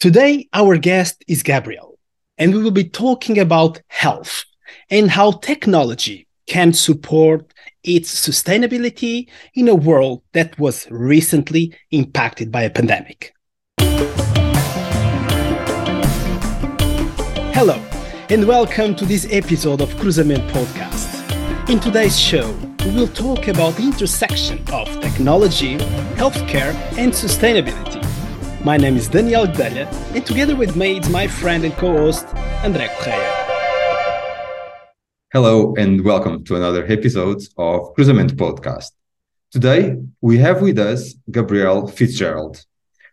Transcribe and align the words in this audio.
Today, 0.00 0.48
our 0.52 0.76
guest 0.76 1.24
is 1.26 1.42
Gabriel, 1.42 1.98
and 2.38 2.54
we 2.54 2.62
will 2.62 2.70
be 2.70 2.88
talking 2.88 3.36
about 3.36 3.82
health 3.88 4.44
and 4.90 5.10
how 5.10 5.32
technology 5.32 6.28
can 6.46 6.72
support 6.72 7.52
its 7.82 8.08
sustainability 8.14 9.28
in 9.56 9.66
a 9.66 9.74
world 9.74 10.22
that 10.34 10.56
was 10.56 10.88
recently 10.88 11.74
impacted 11.90 12.52
by 12.52 12.62
a 12.62 12.70
pandemic. 12.70 13.34
Hello, 17.52 17.84
and 18.30 18.46
welcome 18.46 18.94
to 18.94 19.04
this 19.04 19.26
episode 19.32 19.80
of 19.80 19.92
Cruzamento 19.94 20.48
Podcast. 20.52 21.68
In 21.68 21.80
today's 21.80 22.16
show, 22.16 22.56
we 22.84 22.92
will 22.92 23.08
talk 23.08 23.48
about 23.48 23.74
the 23.74 23.82
intersection 23.82 24.60
of 24.72 24.86
technology, 25.00 25.76
healthcare, 26.14 26.72
and 26.96 27.12
sustainability. 27.12 27.97
My 28.64 28.76
name 28.76 28.96
is 28.96 29.06
Daniel 29.06 29.46
Guedelha, 29.46 29.86
and 30.16 30.26
together 30.26 30.56
with 30.56 30.74
me 30.74 30.98
is 30.98 31.08
my 31.08 31.28
friend 31.28 31.64
and 31.64 31.72
co-host, 31.74 32.26
André 32.64 32.88
Correia. 32.98 33.32
Hello 35.32 35.74
and 35.76 36.04
welcome 36.04 36.42
to 36.46 36.56
another 36.56 36.84
episode 36.86 37.40
of 37.56 37.94
Cruzamento 37.94 38.32
Podcast. 38.32 38.90
Today 39.52 39.96
we 40.20 40.38
have 40.38 40.60
with 40.60 40.76
us 40.80 41.14
Gabrielle 41.30 41.86
Fitzgerald. 41.86 42.64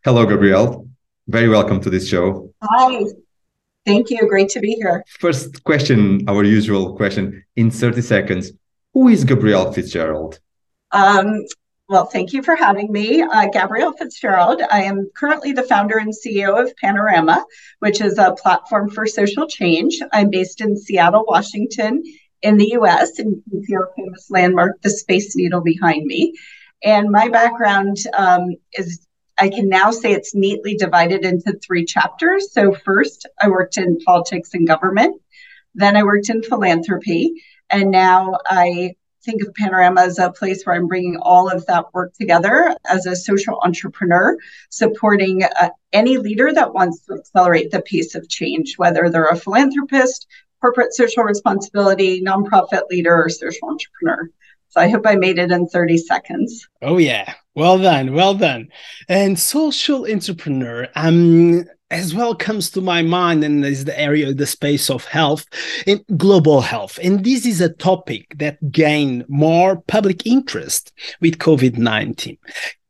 Hello, 0.04 0.26
Gabrielle. 0.26 0.88
Very 1.28 1.48
welcome 1.48 1.80
to 1.82 1.92
this 1.92 2.10
show. 2.10 2.52
Hi. 2.64 3.04
Thank 3.86 4.10
you. 4.10 4.28
Great 4.28 4.50
to 4.50 4.60
be 4.60 4.72
here. 4.74 5.04
First 5.20 5.64
question, 5.64 6.28
our 6.28 6.44
usual 6.44 6.96
question 6.96 7.46
in 7.56 7.70
30 7.70 8.02
seconds. 8.02 8.52
Who 8.96 9.10
is 9.10 9.24
Gabrielle 9.24 9.72
Fitzgerald? 9.72 10.40
Um, 10.92 11.46
well, 11.88 12.06
thank 12.06 12.34
you 12.34 12.42
for 12.42 12.56
having 12.56 12.92
me. 12.92 13.22
Uh, 13.22 13.48
Gabrielle 13.52 13.94
Fitzgerald. 13.94 14.62
I 14.72 14.84
am 14.84 15.10
currently 15.16 15.52
the 15.52 15.64
founder 15.64 15.98
and 15.98 16.14
CEO 16.14 16.60
of 16.60 16.76
Panorama, 16.78 17.46
which 17.80 18.02
is 18.02 18.18
a 18.18 18.36
platform 18.42 18.90
for 18.90 19.06
social 19.06 19.48
change. 19.48 20.00
I'm 20.12 20.32
based 20.32 20.62
in 20.62 20.78
Seattle, 20.78 21.26
Washington, 21.28 22.04
in 22.42 22.58
the 22.58 22.72
US, 22.80 23.20
and 23.20 23.36
you 23.36 23.44
can 23.50 23.64
see 23.64 23.76
our 23.76 23.92
famous 23.96 24.32
landmark, 24.32 24.82
the 24.82 24.90
Space 24.90 25.36
Needle, 25.36 25.62
behind 25.62 26.06
me. 26.06 26.34
And 26.84 27.10
my 27.10 27.30
background 27.30 27.98
um, 28.18 28.56
is, 28.74 29.06
I 29.38 29.50
can 29.50 29.70
now 29.70 29.92
say 29.92 30.12
it's 30.12 30.34
neatly 30.34 30.76
divided 30.76 31.24
into 31.24 31.54
three 31.66 31.86
chapters. 31.86 32.52
So, 32.52 32.74
first, 32.74 33.28
I 33.40 33.50
worked 33.50 33.78
in 33.78 34.00
politics 34.00 34.54
and 34.54 34.68
government, 34.68 35.22
then, 35.76 35.98
I 35.98 36.04
worked 36.04 36.30
in 36.30 36.42
philanthropy, 36.42 37.44
and 37.70 37.92
now 37.92 38.38
I 38.46 38.96
think 39.26 39.42
of 39.42 39.54
Panorama 39.56 40.02
as 40.02 40.20
a 40.20 40.32
place 40.32 40.64
where 40.64 40.76
I'm 40.76 40.88
bringing 40.88 41.18
all 41.18 41.50
of 41.50 41.66
that 41.66 41.94
work 41.94 42.14
together 42.14 42.76
as 42.86 43.06
a 43.06 43.16
social 43.16 43.60
entrepreneur, 43.64 44.38
supporting 44.70 45.44
uh, 45.44 45.70
any 45.92 46.18
leader 46.18 46.54
that 46.54 46.74
wants 46.74 47.02
to 47.06 47.16
accelerate 47.16 47.72
the 47.72 47.82
pace 47.82 48.16
of 48.16 48.30
change, 48.30 48.76
whether 48.78 49.10
they're 49.10 49.28
a 49.28 49.36
philanthropist, 49.36 50.28
corporate 50.62 50.94
social 50.94 51.24
responsibility, 51.24 52.22
nonprofit 52.22 52.84
leader, 52.90 53.24
or 53.24 53.30
social 53.30 53.70
entrepreneur. 53.70 54.30
So 54.76 54.82
I 54.82 54.90
hope 54.90 55.08
I 55.08 55.16
made 55.16 55.40
it 55.40 55.52
in 55.52 55.68
30 55.68 55.98
seconds. 55.98 56.68
Oh 56.82 56.98
yeah. 56.98 57.34
Well 57.56 57.80
done. 57.80 58.14
Well 58.14 58.36
done. 58.36 58.68
And 59.08 59.40
social 59.40 60.06
entrepreneur. 60.06 60.90
Um 60.96 61.64
as 61.92 62.16
well 62.16 62.36
comes 62.36 62.72
to 62.72 62.82
my 62.82 63.04
mind 63.04 63.44
and 63.44 63.64
is 63.64 63.86
the 63.86 63.98
area 63.98 64.34
the 64.34 64.46
space 64.46 64.90
of 64.90 65.06
health 65.06 65.46
and 65.86 66.04
global 66.18 66.60
health 66.60 66.98
and 67.04 67.24
this 67.24 67.46
is 67.46 67.62
a 67.62 67.70
topic 67.70 68.26
that 68.38 68.58
gained 68.72 69.24
more 69.30 69.78
public 69.82 70.26
interest 70.26 70.92
with 71.22 71.38
covid-19 71.38 72.40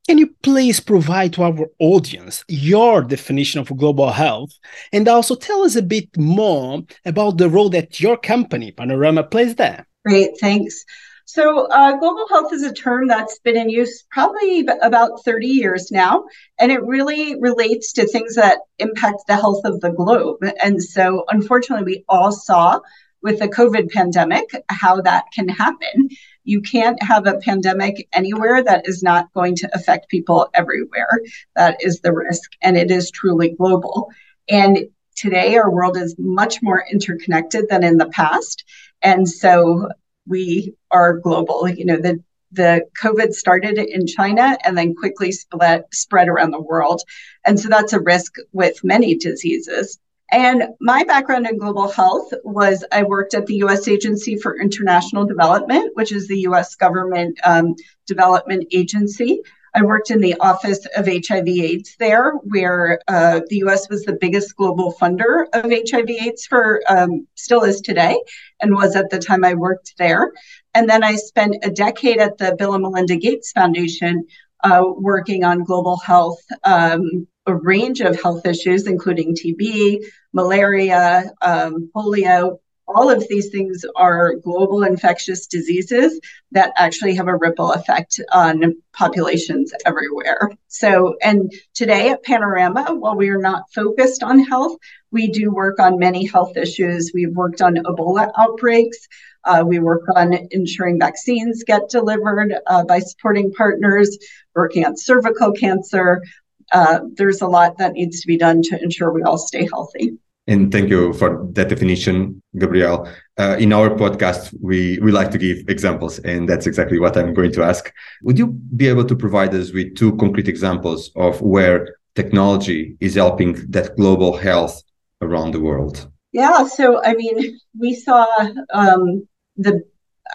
can 0.08 0.18
you 0.18 0.34
please 0.42 0.80
provide 0.80 1.34
to 1.34 1.44
our 1.44 1.68
audience 1.80 2.46
your 2.48 3.02
definition 3.02 3.60
of 3.60 3.78
global 3.78 4.12
health 4.12 4.52
and 4.94 5.10
also 5.10 5.36
tell 5.36 5.64
us 5.64 5.76
a 5.76 5.82
bit 5.82 6.08
more 6.18 6.82
about 7.04 7.38
the 7.38 7.50
role 7.50 7.70
that 7.70 8.00
your 8.00 8.16
company 8.16 8.72
panorama 8.72 9.24
plays 9.24 9.56
there 9.56 9.86
great 10.06 10.32
thanks 10.40 10.86
so, 11.28 11.66
uh, 11.66 11.98
global 11.98 12.28
health 12.30 12.54
is 12.54 12.62
a 12.62 12.72
term 12.72 13.08
that's 13.08 13.40
been 13.40 13.58
in 13.58 13.68
use 13.68 14.04
probably 14.12 14.68
about 14.84 15.24
30 15.26 15.48
years 15.48 15.92
now, 15.92 16.26
and 16.60 16.72
it 16.72 16.84
really 16.84 17.36
relates 17.42 17.94
to 17.94 18.08
things 18.08 18.36
that 18.36 18.60
impact 18.78 19.24
the 19.28 19.36
health 19.36 19.66
of 19.66 19.82
the 19.82 19.90
globe. 19.90 20.38
And 20.64 20.82
so, 20.82 21.26
unfortunately, 21.30 21.84
we 21.84 22.06
all 22.08 22.32
saw 22.32 22.80
with 23.24 23.40
the 23.40 23.48
COVID 23.48 23.92
pandemic 23.92 24.52
how 24.70 25.02
that 25.02 25.26
can 25.34 25.50
happen. 25.50 26.10
You 26.44 26.62
can't 26.62 27.02
have 27.02 27.26
a 27.26 27.40
pandemic 27.40 28.08
anywhere 28.14 28.62
that 28.62 28.88
is 28.88 29.02
not 29.02 29.34
going 29.34 29.56
to 29.56 29.70
affect 29.76 30.10
people 30.10 30.48
everywhere. 30.54 31.20
That 31.56 31.78
is 31.80 32.02
the 32.02 32.14
risk, 32.14 32.52
and 32.62 32.78
it 32.78 32.92
is 32.92 33.10
truly 33.10 33.50
global. 33.50 34.12
And 34.48 34.78
today, 35.16 35.58
our 35.58 35.72
world 35.72 35.98
is 35.98 36.14
much 36.20 36.62
more 36.62 36.86
interconnected 36.92 37.66
than 37.68 37.84
in 37.84 37.98
the 37.98 38.10
past. 38.10 38.64
And 39.02 39.28
so, 39.28 39.90
we 40.28 40.76
are 40.92 41.18
global. 41.18 41.68
You 41.68 41.86
know, 41.86 41.98
the 41.98 42.24
the 42.52 42.86
COVID 43.02 43.34
started 43.34 43.78
in 43.78 44.08
China 44.08 44.58
and 44.64 44.78
then 44.78 44.96
quickly 44.96 45.32
spread 45.32 45.84
spread 45.92 46.28
around 46.28 46.52
the 46.52 46.62
world. 46.62 47.02
And 47.46 47.60
so 47.60 47.70
that's 47.70 47.94
a 47.94 48.00
risk 48.00 48.36
with 48.54 48.84
many 48.84 49.16
diseases. 49.16 50.00
And 50.32 50.64
my 50.82 51.04
background 51.04 51.48
in 51.48 51.58
global 51.58 51.88
health 51.88 52.34
was 52.44 52.84
I 52.92 53.04
worked 53.04 53.36
at 53.36 53.46
the 53.46 53.56
U.S. 53.58 53.88
Agency 53.88 54.38
for 54.38 54.60
International 54.60 55.26
Development, 55.26 55.92
which 55.96 56.12
is 56.12 56.28
the 56.28 56.40
U.S. 56.40 56.76
government 56.76 57.40
um, 57.44 57.76
development 58.08 58.68
agency. 58.72 59.42
I 59.76 59.82
worked 59.82 60.10
in 60.10 60.22
the 60.22 60.36
Office 60.40 60.88
of 60.96 61.06
HIV/AIDS 61.06 61.98
there, 62.00 62.32
where 62.44 63.02
uh, 63.10 63.42
the 63.50 63.58
U.S. 63.58 63.90
was 63.90 64.04
the 64.04 64.18
biggest 64.20 64.56
global 64.56 64.94
funder 64.94 65.48
of 65.52 65.66
HIV/AIDS 65.66 66.46
for 66.46 66.82
um, 66.88 67.28
still 67.36 67.64
is 67.64 67.82
today, 67.82 68.18
and 68.62 68.74
was 68.74 68.96
at 68.96 69.10
the 69.10 69.20
time 69.20 69.44
I 69.44 69.54
worked 69.54 69.94
there. 69.98 70.32
And 70.74 70.90
then 70.90 71.04
I 71.04 71.16
spent 71.16 71.58
a 71.64 71.70
decade 71.70 72.20
at 72.20 72.38
the 72.38 72.56
Bill 72.58 72.74
and 72.74 72.84
Melinda 72.84 73.18
Gates 73.18 73.52
Foundation, 73.52 74.26
uh, 74.64 74.84
working 74.96 75.44
on 75.44 75.66
global 75.66 75.98
health, 75.98 76.42
um, 76.64 77.28
a 77.46 77.54
range 77.54 78.00
of 78.00 78.20
health 78.22 78.46
issues, 78.46 78.88
including 78.88 79.36
TB, 79.36 80.06
malaria, 80.32 81.32
um, 81.42 81.92
polio, 81.94 82.60
all 82.88 83.10
of 83.10 83.28
these 83.28 83.50
things 83.50 83.84
are 83.96 84.36
global 84.36 84.84
infectious 84.84 85.48
diseases 85.48 86.20
that 86.52 86.72
actually 86.78 87.16
have 87.16 87.28
a 87.28 87.36
ripple 87.36 87.72
effect 87.74 88.20
on 88.32 88.76
populations 88.94 89.74
everywhere. 89.86 90.52
So, 90.68 91.16
and 91.22 91.52
today 91.74 92.10
at 92.10 92.24
Panorama, 92.24 92.94
while 92.94 93.16
we 93.16 93.30
are 93.30 93.42
not 93.42 93.64
focused 93.74 94.24
on 94.24 94.40
health, 94.40 94.78
we 95.12 95.28
do 95.28 95.52
work 95.52 95.80
on 95.80 95.98
many 95.98 96.26
health 96.26 96.58
issues. 96.58 97.12
We've 97.14 97.36
worked 97.36 97.62
on 97.62 97.76
Ebola 97.76 98.32
outbreaks. 98.38 99.08
Uh, 99.44 99.64
we 99.66 99.80
work 99.80 100.04
on 100.16 100.34
ensuring 100.52 101.00
vaccines 101.00 101.64
get 101.64 101.90
delivered 101.90 102.56
uh, 102.68 102.84
by 102.84 103.00
supporting 103.00 103.52
partners, 103.54 104.18
working 104.56 104.86
on 104.86 104.98
cervical 104.98 105.52
cancer. 105.52 106.24
Uh, 106.72 107.02
there's 107.14 107.42
a 107.42 107.48
lot 107.48 107.78
that 107.78 107.94
needs 107.94 108.22
to 108.22 108.28
be 108.28 108.38
done 108.38 108.62
to 108.64 108.82
ensure 108.82 109.12
we 109.12 109.22
all 109.24 109.38
stay 109.38 109.68
healthy. 109.72 110.18
And 110.48 110.72
thank 110.72 110.90
you 110.90 111.14
for 111.14 111.48
that 111.54 111.70
definition, 111.70 112.42
Gabrielle. 112.58 113.10
Uh, 113.38 113.58
in 113.60 113.74
our 113.74 113.90
podcast, 113.90 114.54
we, 114.62 115.00
we 115.00 115.12
like 115.12 115.32
to 115.32 115.40
give 115.40 115.68
examples, 115.68 116.20
and 116.20 116.48
that's 116.48 116.68
exactly 116.68 117.00
what 117.00 117.18
I'm 117.18 117.34
going 117.34 117.52
to 117.54 117.64
ask. 117.64 117.92
Would 118.22 118.38
you 118.38 118.48
be 118.48 118.88
able 118.88 119.06
to 119.06 119.16
provide 119.16 119.56
us 119.56 119.74
with 119.74 119.96
two 119.96 120.16
concrete 120.18 120.48
examples 120.48 121.12
of 121.16 121.42
where 121.42 121.96
technology 122.14 122.96
is 123.00 123.16
helping 123.16 123.54
that 123.72 123.98
global 123.98 124.38
health 124.38 124.84
around 125.22 125.52
the 125.52 125.60
world? 125.60 126.10
Yeah, 126.32 126.68
so 126.68 127.04
I 127.04 127.16
mean, 127.16 127.60
we 127.80 127.96
saw 127.96 128.26
um, 128.72 129.28
the, 129.58 129.84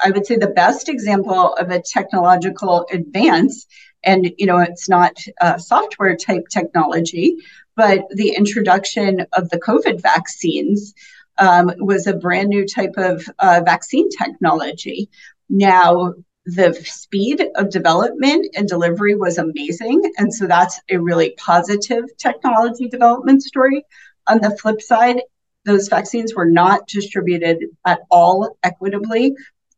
I 0.05 0.11
would 0.11 0.27
say, 0.27 0.37
the 0.37 0.49
best 0.49 0.89
example 0.89 1.55
of 1.55 1.71
a 1.71 1.83
technological 1.83 2.87
advance 2.93 3.67
and 4.03 4.33
you 4.39 4.47
know 4.47 4.59
it's 4.59 4.89
not 4.89 5.13
uh, 5.41 5.59
software 5.59 6.17
type 6.17 6.45
technology 6.49 7.37
but 7.77 8.07
the 8.11 8.35
introduction 8.35 9.27
of 9.35 9.49
the 9.51 9.59
COVID 9.59 10.03
vaccines 10.03 10.95
um, 11.39 11.73
was 11.79 12.07
a 12.07 12.15
brand 12.15 12.49
new 12.49 12.67
type 12.67 12.95
of 12.97 13.27
uh, 13.39 13.63
vaccine 13.65 14.11
technology. 14.11 15.09
Now, 15.49 16.15
the 16.45 16.75
speed 16.85 17.47
of 17.57 17.71
development 17.71 18.55
and 18.55 18.69
delivery 18.69 19.15
was 19.15 19.39
amazing. 19.39 20.03
And 20.19 20.33
so 20.33 20.47
that's 20.47 20.81
a 20.91 20.99
really 20.99 21.35
positive 21.39 22.05
technology 22.19 22.89
development 22.89 23.43
story. 23.43 23.85
On 24.27 24.41
the 24.41 24.57
flip 24.59 24.83
side, 24.83 25.23
those 25.65 25.89
vaccines 25.89 26.35
were 26.35 26.51
not 26.51 26.87
distributed 26.87 27.65
at 27.87 28.01
all 28.11 28.59
equitably. 28.63 29.35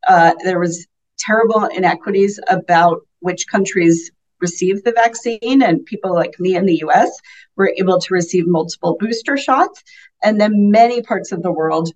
Uh, 0.07 0.33
there 0.43 0.59
was 0.59 0.87
terrible 1.17 1.65
inequities 1.65 2.39
about 2.49 3.01
which 3.19 3.47
countries 3.47 4.11
received 4.39 4.83
the 4.83 4.91
vaccine, 4.91 5.61
and 5.61 5.85
people 5.85 6.13
like 6.13 6.39
me 6.39 6.55
in 6.55 6.65
the 6.65 6.83
US 6.85 7.09
were 7.55 7.73
able 7.77 7.99
to 7.99 8.13
receive 8.13 8.45
multiple 8.45 8.97
booster 8.99 9.37
shots. 9.37 9.81
And 10.23 10.39
then 10.39 10.71
many 10.71 11.01
parts 11.01 11.31
of 11.31 11.41
the 11.41 11.51
world, 11.51 11.91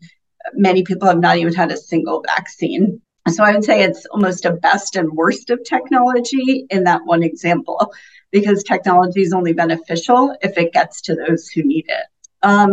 many 0.53 0.83
people 0.83 1.07
have 1.07 1.19
not 1.19 1.37
even 1.37 1.53
had 1.53 1.71
a 1.71 1.77
single 1.77 2.23
vaccine. 2.25 3.01
So 3.29 3.43
I 3.43 3.51
would 3.51 3.65
say 3.65 3.83
it's 3.83 4.05
almost 4.05 4.45
a 4.45 4.53
best 4.53 4.95
and 4.95 5.11
worst 5.11 5.49
of 5.49 5.61
technology 5.65 6.65
in 6.69 6.85
that 6.85 7.01
one 7.05 7.23
example. 7.23 7.91
because 8.29 8.61
technology 8.61 9.21
is 9.21 9.31
only 9.31 9.53
beneficial 9.53 10.35
if 10.41 10.57
it 10.57 10.73
gets 10.73 11.01
to 11.01 11.15
those 11.15 11.47
who 11.47 11.63
need 11.63 11.85
it. 11.87 12.05
Um, 12.43 12.71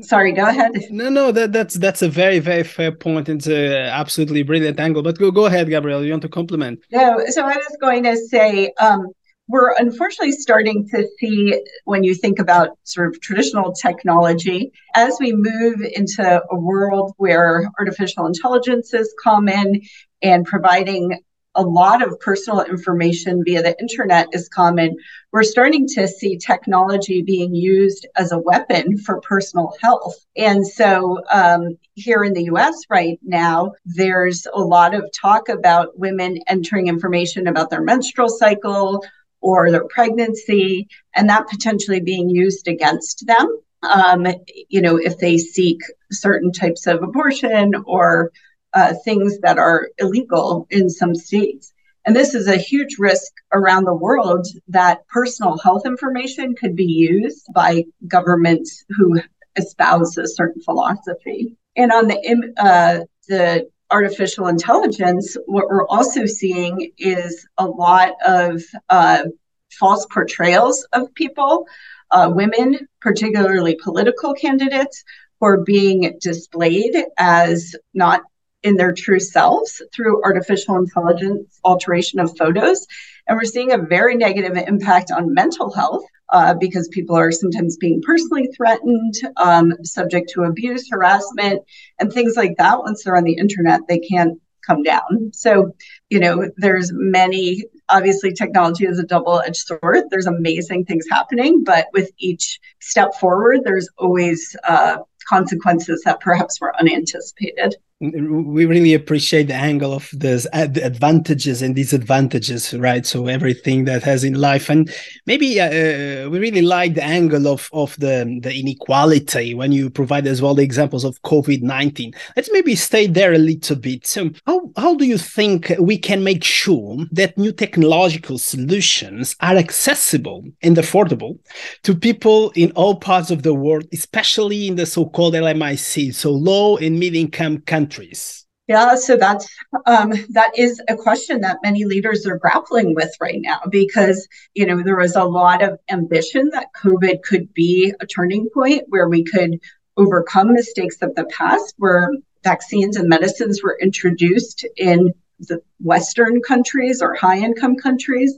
sorry, 0.00 0.32
go 0.32 0.46
ahead. 0.48 0.72
No, 0.90 1.08
no, 1.08 1.32
that, 1.32 1.52
that's 1.52 1.74
that's 1.74 2.02
a 2.02 2.08
very 2.08 2.38
very 2.38 2.64
fair 2.64 2.92
point. 2.92 3.28
It's 3.28 3.46
a 3.46 3.88
absolutely 3.88 4.42
brilliant 4.42 4.80
angle. 4.80 5.02
But 5.02 5.18
go 5.18 5.30
go 5.30 5.46
ahead, 5.46 5.68
Gabrielle. 5.68 6.04
You 6.04 6.10
want 6.12 6.22
to 6.22 6.28
compliment? 6.28 6.80
No, 6.90 7.20
so 7.28 7.42
I 7.42 7.56
was 7.56 7.76
going 7.80 8.02
to 8.04 8.16
say 8.16 8.72
um, 8.80 9.08
we're 9.48 9.74
unfortunately 9.78 10.32
starting 10.32 10.88
to 10.88 11.06
see 11.18 11.62
when 11.84 12.02
you 12.02 12.14
think 12.14 12.38
about 12.38 12.70
sort 12.82 13.08
of 13.08 13.20
traditional 13.20 13.72
technology 13.72 14.72
as 14.94 15.16
we 15.20 15.32
move 15.32 15.80
into 15.94 16.42
a 16.50 16.56
world 16.56 17.12
where 17.16 17.70
artificial 17.78 18.26
intelligence 18.26 18.92
is 18.92 19.14
common 19.22 19.80
and 20.22 20.44
providing 20.46 21.20
a 21.56 21.62
lot 21.62 22.02
of 22.02 22.20
personal 22.20 22.62
information 22.62 23.42
via 23.44 23.62
the 23.62 23.78
internet 23.80 24.28
is 24.32 24.48
common, 24.48 24.96
we're 25.32 25.42
starting 25.42 25.88
to 25.88 26.06
see 26.06 26.36
technology 26.38 27.22
being 27.22 27.54
used 27.54 28.06
as 28.16 28.30
a 28.30 28.38
weapon 28.38 28.96
for 28.98 29.20
personal 29.22 29.74
health. 29.82 30.14
And 30.36 30.66
so 30.66 31.22
um, 31.32 31.78
here 31.94 32.22
in 32.22 32.34
the 32.34 32.44
US 32.44 32.76
right 32.90 33.18
now, 33.22 33.72
there's 33.84 34.46
a 34.52 34.60
lot 34.60 34.94
of 34.94 35.10
talk 35.18 35.48
about 35.48 35.98
women 35.98 36.38
entering 36.46 36.88
information 36.88 37.48
about 37.48 37.70
their 37.70 37.82
menstrual 37.82 38.28
cycle 38.28 39.02
or 39.40 39.70
their 39.70 39.86
pregnancy, 39.86 40.88
and 41.14 41.28
that 41.28 41.48
potentially 41.48 42.00
being 42.00 42.28
used 42.28 42.68
against 42.68 43.26
them. 43.26 43.60
Um, 43.82 44.26
you 44.68 44.80
know, 44.80 44.96
if 44.96 45.18
they 45.18 45.38
seek 45.38 45.80
certain 46.10 46.52
types 46.52 46.86
of 46.86 47.02
abortion 47.02 47.72
or 47.86 48.32
uh, 48.76 48.92
things 49.04 49.38
that 49.40 49.58
are 49.58 49.88
illegal 49.98 50.66
in 50.70 50.90
some 50.90 51.14
states. 51.14 51.72
And 52.04 52.14
this 52.14 52.34
is 52.34 52.46
a 52.46 52.56
huge 52.56 52.98
risk 52.98 53.32
around 53.52 53.84
the 53.84 53.94
world 53.94 54.46
that 54.68 55.08
personal 55.08 55.58
health 55.58 55.86
information 55.86 56.54
could 56.54 56.76
be 56.76 56.84
used 56.84 57.46
by 57.52 57.84
governments 58.06 58.84
who 58.90 59.20
espouse 59.56 60.16
a 60.18 60.28
certain 60.28 60.62
philosophy. 60.62 61.56
And 61.74 61.90
on 61.90 62.06
the 62.06 62.52
uh, 62.58 63.04
the 63.28 63.68
artificial 63.90 64.46
intelligence, 64.46 65.36
what 65.46 65.68
we're 65.68 65.86
also 65.86 66.26
seeing 66.26 66.92
is 66.98 67.48
a 67.56 67.66
lot 67.66 68.10
of 68.24 68.62
uh, 68.90 69.24
false 69.72 70.06
portrayals 70.06 70.86
of 70.92 71.12
people, 71.14 71.66
uh, 72.10 72.30
women, 72.32 72.86
particularly 73.00 73.78
political 73.82 74.34
candidates, 74.34 75.02
who 75.40 75.46
are 75.46 75.64
being 75.64 76.18
displayed 76.20 76.94
as 77.16 77.74
not 77.94 78.22
in 78.66 78.74
their 78.74 78.92
true 78.92 79.20
selves 79.20 79.80
through 79.94 80.20
artificial 80.24 80.74
intelligence 80.76 81.60
alteration 81.62 82.18
of 82.18 82.36
photos. 82.36 82.84
And 83.28 83.36
we're 83.36 83.44
seeing 83.44 83.70
a 83.70 83.78
very 83.78 84.16
negative 84.16 84.56
impact 84.56 85.12
on 85.12 85.32
mental 85.32 85.72
health 85.72 86.04
uh, 86.30 86.54
because 86.54 86.88
people 86.88 87.16
are 87.16 87.30
sometimes 87.30 87.76
being 87.76 88.02
personally 88.02 88.48
threatened, 88.56 89.14
um, 89.36 89.72
subject 89.84 90.30
to 90.30 90.42
abuse, 90.42 90.90
harassment, 90.90 91.62
and 92.00 92.12
things 92.12 92.36
like 92.36 92.56
that. 92.58 92.80
Once 92.80 93.04
they're 93.04 93.16
on 93.16 93.22
the 93.22 93.36
internet, 93.36 93.82
they 93.88 94.00
can't 94.00 94.40
come 94.66 94.82
down. 94.82 95.30
So, 95.32 95.72
you 96.10 96.18
know, 96.18 96.50
there's 96.56 96.90
many, 96.92 97.66
obviously, 97.88 98.32
technology 98.32 98.84
is 98.84 98.98
a 98.98 99.06
double 99.06 99.40
edged 99.46 99.64
sword. 99.64 100.06
There's 100.10 100.26
amazing 100.26 100.86
things 100.86 101.04
happening, 101.08 101.62
but 101.62 101.86
with 101.92 102.10
each 102.18 102.58
step 102.80 103.14
forward, 103.14 103.60
there's 103.62 103.88
always 103.96 104.56
uh, 104.64 104.96
consequences 105.28 106.02
that 106.04 106.18
perhaps 106.18 106.60
were 106.60 106.76
unanticipated 106.80 107.76
we 107.98 108.66
really 108.66 108.92
appreciate 108.92 109.44
the 109.44 109.54
angle 109.54 109.94
of 109.94 110.10
this 110.12 110.42
the 110.52 110.82
advantages 110.84 111.62
and 111.62 111.74
disadvantages 111.74 112.74
right? 112.74 113.06
So 113.06 113.26
everything 113.26 113.86
that 113.86 114.02
has 114.02 114.22
in 114.22 114.34
life. 114.34 114.68
And 114.68 114.92
maybe 115.24 115.58
uh, 115.58 115.66
uh, 115.66 116.28
we 116.28 116.38
really 116.38 116.60
like 116.60 116.94
the 116.94 117.02
angle 117.02 117.48
of 117.48 117.70
of 117.72 117.96
the 117.96 118.38
the 118.42 118.54
inequality 118.54 119.54
when 119.54 119.72
you 119.72 119.88
provide 119.88 120.26
as 120.26 120.42
well 120.42 120.54
the 120.54 120.62
examples 120.62 121.04
of 121.04 121.20
covid-19 121.22 122.14
let's 122.36 122.50
maybe 122.52 122.74
stay 122.74 123.06
there 123.06 123.32
a 123.32 123.38
little 123.38 123.76
bit. 123.76 124.06
So 124.06 124.30
how, 124.46 124.70
how 124.76 124.94
do 124.94 125.06
you 125.06 125.16
think 125.16 125.72
we 125.78 125.96
can 125.96 126.22
make 126.22 126.44
sure 126.44 126.98
that 127.12 127.38
new 127.38 127.52
technological 127.52 128.36
solutions 128.36 129.36
are 129.40 129.56
accessible 129.56 130.44
and 130.62 130.76
affordable 130.76 131.38
to 131.84 131.94
people 131.94 132.50
in 132.56 132.72
all 132.72 132.96
parts 132.96 133.30
of 133.30 133.42
the 133.42 133.54
world 133.54 133.86
especially 133.94 134.68
in 134.68 134.76
the 134.76 134.84
so-called 134.84 135.32
lmic 135.34 136.14
so 136.14 136.30
low 136.30 136.76
and 136.76 137.00
mid 137.00 137.14
income 137.14 137.58
countries 137.62 137.85
countries? 137.86 138.46
Yeah, 138.68 138.96
so 138.96 139.16
that's 139.16 139.48
um, 139.86 140.12
that 140.30 140.58
is 140.58 140.82
a 140.88 140.96
question 140.96 141.40
that 141.42 141.58
many 141.62 141.84
leaders 141.84 142.26
are 142.26 142.36
grappling 142.36 142.96
with 142.96 143.12
right 143.20 143.38
now 143.38 143.60
because 143.70 144.26
you 144.54 144.66
know 144.66 144.82
there 144.82 144.96
was 144.96 145.14
a 145.14 145.22
lot 145.22 145.62
of 145.62 145.78
ambition 145.88 146.50
that 146.52 146.70
COVID 146.82 147.22
could 147.22 147.54
be 147.54 147.94
a 148.00 148.06
turning 148.06 148.48
point 148.52 148.82
where 148.88 149.08
we 149.08 149.22
could 149.22 149.60
overcome 149.96 150.52
mistakes 150.52 150.96
of 151.00 151.14
the 151.14 151.26
past, 151.26 151.74
where 151.78 152.10
vaccines 152.42 152.96
and 152.96 153.08
medicines 153.08 153.62
were 153.62 153.78
introduced 153.80 154.66
in 154.76 155.12
the 155.38 155.60
Western 155.78 156.42
countries 156.42 157.00
or 157.00 157.14
high 157.14 157.38
income 157.38 157.76
countries. 157.76 158.36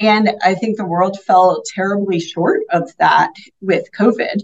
And 0.00 0.30
I 0.42 0.54
think 0.54 0.76
the 0.76 0.86
world 0.86 1.18
fell 1.20 1.62
terribly 1.74 2.18
short 2.18 2.62
of 2.70 2.90
that 2.98 3.32
with 3.60 3.92
COVID. 3.96 4.40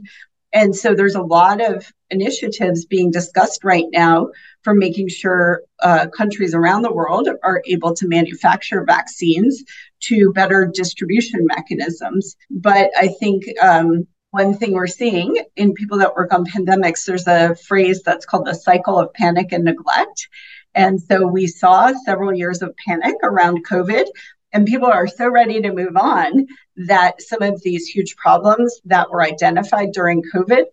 And 0.53 0.77
so 0.77 0.95
there's 0.95 1.17
a 1.17 1.23
lot 1.23 1.61
of 1.61 1.93
initiatives 2.19 2.87
being 2.95 3.11
discussed 3.11 3.63
right 3.65 3.89
now 3.93 4.17
for 4.65 4.75
making 4.75 5.09
sure 5.09 5.63
uh, 5.89 6.07
countries 6.21 6.55
around 6.55 6.83
the 6.83 6.97
world 7.01 7.29
are 7.43 7.63
able 7.67 7.93
to 7.95 8.09
manufacture 8.09 8.85
vaccines 8.97 9.63
to 10.01 10.33
better 10.33 10.61
distribution 10.83 11.41
mechanisms. 11.55 12.37
But 12.51 12.91
I 12.97 13.09
think 13.21 13.45
um, 13.63 14.07
one 14.31 14.55
thing 14.59 14.73
we're 14.73 14.87
seeing 14.87 15.31
in 15.57 15.75
people 15.75 15.99
that 15.99 16.17
work 16.17 16.33
on 16.35 16.45
pandemics, 16.45 17.05
there's 17.05 17.29
a 17.29 17.55
phrase 17.69 18.03
that's 18.03 18.27
called 18.27 18.47
the 18.47 18.55
cycle 18.69 18.99
of 18.99 19.15
panic 19.15 19.53
and 19.53 19.65
neglect. 19.65 20.29
And 20.75 21.01
so 21.01 21.27
we 21.27 21.47
saw 21.47 21.93
several 22.05 22.35
years 22.35 22.61
of 22.61 22.75
panic 22.85 23.15
around 23.23 23.65
COVID, 23.65 24.07
and 24.53 24.67
people 24.67 24.89
are 24.89 25.07
so 25.07 25.29
ready 25.29 25.61
to 25.61 25.73
move 25.73 25.97
on 25.97 26.47
that 26.77 27.23
some 27.23 27.43
of 27.43 27.63
these 27.63 27.87
huge 27.87 28.17
problems 28.17 28.81
that 28.85 29.11
were 29.11 29.23
identified 29.23 29.93
during 29.93 30.23
COVID, 30.35 30.65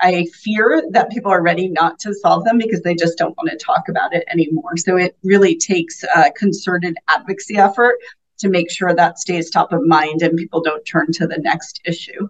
I 0.00 0.26
fear 0.42 0.82
that 0.90 1.10
people 1.10 1.30
are 1.30 1.42
ready 1.42 1.68
not 1.68 1.98
to 2.00 2.14
solve 2.14 2.44
them 2.44 2.58
because 2.58 2.82
they 2.82 2.94
just 2.94 3.18
don't 3.18 3.36
want 3.36 3.50
to 3.50 3.56
talk 3.56 3.88
about 3.88 4.14
it 4.14 4.24
anymore. 4.28 4.76
So 4.76 4.96
it 4.96 5.16
really 5.22 5.56
takes 5.56 6.02
a 6.14 6.30
concerted 6.32 6.96
advocacy 7.08 7.56
effort 7.56 7.96
to 8.38 8.48
make 8.48 8.70
sure 8.70 8.94
that 8.94 9.18
stays 9.18 9.50
top 9.50 9.72
of 9.72 9.82
mind 9.82 10.22
and 10.22 10.36
people 10.36 10.62
don't 10.62 10.84
turn 10.84 11.12
to 11.12 11.26
the 11.26 11.38
next 11.38 11.80
issue. 11.84 12.28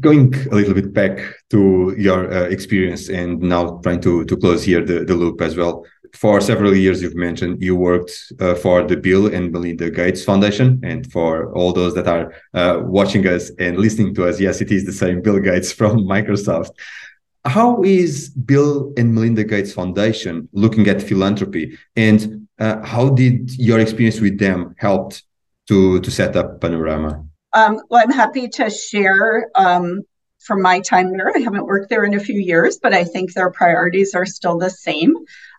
Going 0.00 0.34
a 0.50 0.54
little 0.54 0.74
bit 0.74 0.92
back 0.92 1.18
to 1.50 1.94
your 1.98 2.32
uh, 2.32 2.42
experience 2.44 3.08
and 3.08 3.40
now 3.40 3.80
trying 3.82 4.00
to, 4.02 4.24
to 4.24 4.36
close 4.36 4.62
here 4.64 4.84
the, 4.84 5.04
the 5.04 5.14
loop 5.14 5.40
as 5.40 5.56
well 5.56 5.84
for 6.14 6.40
several 6.40 6.74
years 6.74 7.00
you've 7.00 7.14
mentioned 7.14 7.62
you 7.62 7.74
worked 7.74 8.12
uh, 8.40 8.54
for 8.54 8.82
the 8.82 8.96
bill 8.96 9.32
and 9.34 9.50
melinda 9.50 9.90
gates 9.90 10.22
foundation 10.22 10.80
and 10.84 11.10
for 11.10 11.52
all 11.54 11.72
those 11.72 11.94
that 11.94 12.06
are 12.06 12.34
uh, 12.54 12.80
watching 12.84 13.26
us 13.26 13.50
and 13.58 13.78
listening 13.78 14.14
to 14.14 14.28
us 14.28 14.38
yes 14.38 14.60
it 14.60 14.70
is 14.70 14.84
the 14.84 14.92
same 14.92 15.22
bill 15.22 15.40
gates 15.40 15.72
from 15.80 15.98
microsoft 16.00 16.72
how 17.44 17.82
is 17.82 18.28
bill 18.30 18.92
and 18.96 19.14
melinda 19.14 19.44
gates 19.44 19.72
foundation 19.72 20.48
looking 20.52 20.88
at 20.88 21.02
philanthropy? 21.02 21.78
And 21.96 22.48
uh, 22.58 22.84
how 22.84 23.08
did 23.10 23.58
your 23.58 23.80
experience 23.80 24.20
with 24.20 24.38
them 24.38 24.74
help 24.78 25.14
to 25.68 26.00
to 26.00 26.10
set 26.10 26.36
up 26.36 26.60
panorama? 26.60 27.24
Um, 27.52 27.80
well 27.90 28.02
i'm 28.02 28.12
happy 28.12 28.48
to 28.48 28.70
share 28.70 29.50
um, 29.54 30.02
from 30.38 30.62
my 30.62 30.80
time 30.80 31.10
there 31.12 31.36
i 31.36 31.40
haven't 31.40 31.66
worked 31.66 31.90
there 31.90 32.04
in 32.04 32.14
a 32.14 32.20
few 32.20 32.40
years 32.40 32.78
but 32.82 32.94
i 32.94 33.04
think 33.04 33.34
their 33.34 33.50
priorities 33.50 34.14
are 34.14 34.26
still 34.26 34.58
the 34.58 34.70
same. 34.70 35.14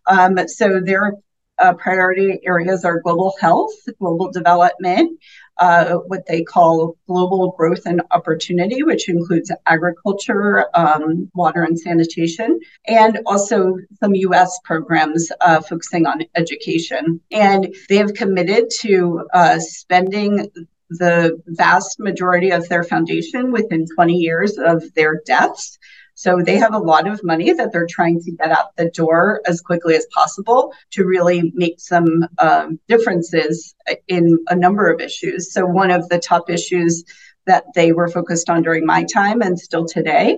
Um, 0.07 0.37
so 0.47 0.79
their 0.79 1.13
uh, 1.59 1.73
priority 1.73 2.39
areas 2.45 2.83
are 2.83 2.99
global 3.01 3.33
health, 3.39 3.73
global 3.99 4.31
development, 4.31 5.19
uh, 5.57 5.95
what 6.07 6.25
they 6.27 6.43
call 6.43 6.98
global 7.07 7.51
growth 7.51 7.86
and 7.86 8.01
opportunity, 8.12 8.83
which 8.83 9.10
includes 9.10 9.51
agriculture, 9.67 10.65
um, 10.75 11.29
water 11.33 11.63
and 11.63 11.79
sanitation, 11.79 12.60
and 12.88 13.19
also 13.25 13.77
some 14.00 14.15
US 14.15 14.60
programs 14.63 15.31
uh, 15.41 15.62
focusing 15.62 16.05
on 16.05 16.24
education. 16.36 17.19
And 17.31 17.74
they 17.89 17.98
have 17.98 18.13
committed 18.13 18.69
to 18.81 19.27
uh, 19.33 19.60
spending 19.60 20.50
the 20.89 21.41
vast 21.48 22.00
majority 22.00 22.51
of 22.51 22.67
their 22.69 22.83
foundation 22.83 23.51
within 23.51 23.86
20 23.95 24.13
years 24.13 24.57
of 24.57 24.83
their 24.93 25.22
deaths 25.25 25.79
so 26.15 26.41
they 26.43 26.58
have 26.58 26.74
a 26.74 26.79
lot 26.79 27.08
of 27.08 27.24
money 27.24 27.53
that 27.53 27.72
they're 27.72 27.88
trying 27.89 28.20
to 28.22 28.32
get 28.32 28.51
out 28.51 28.75
the 28.75 28.89
door 28.89 29.41
as 29.48 29.62
quickly 29.62 29.96
as 29.96 30.05
possible 30.13 30.74
to 30.91 31.05
really 31.05 31.51
make 31.55 31.79
some 31.79 32.27
um, 32.38 32.79
differences 32.88 33.74
in 34.08 34.38
a 34.50 34.55
number 34.55 34.89
of 34.89 35.01
issues. 35.01 35.51
So 35.51 35.65
one 35.65 35.91
of 35.91 36.08
the 36.10 36.20
top 36.20 36.50
issues 36.50 37.03
that 37.46 37.65
they 37.75 37.91
were 37.91 38.08
focused 38.08 38.50
on 38.50 38.62
during 38.62 38.86
my 38.86 39.03
time 39.03 39.41
and 39.41 39.60
still 39.60 39.86
today 39.86 40.38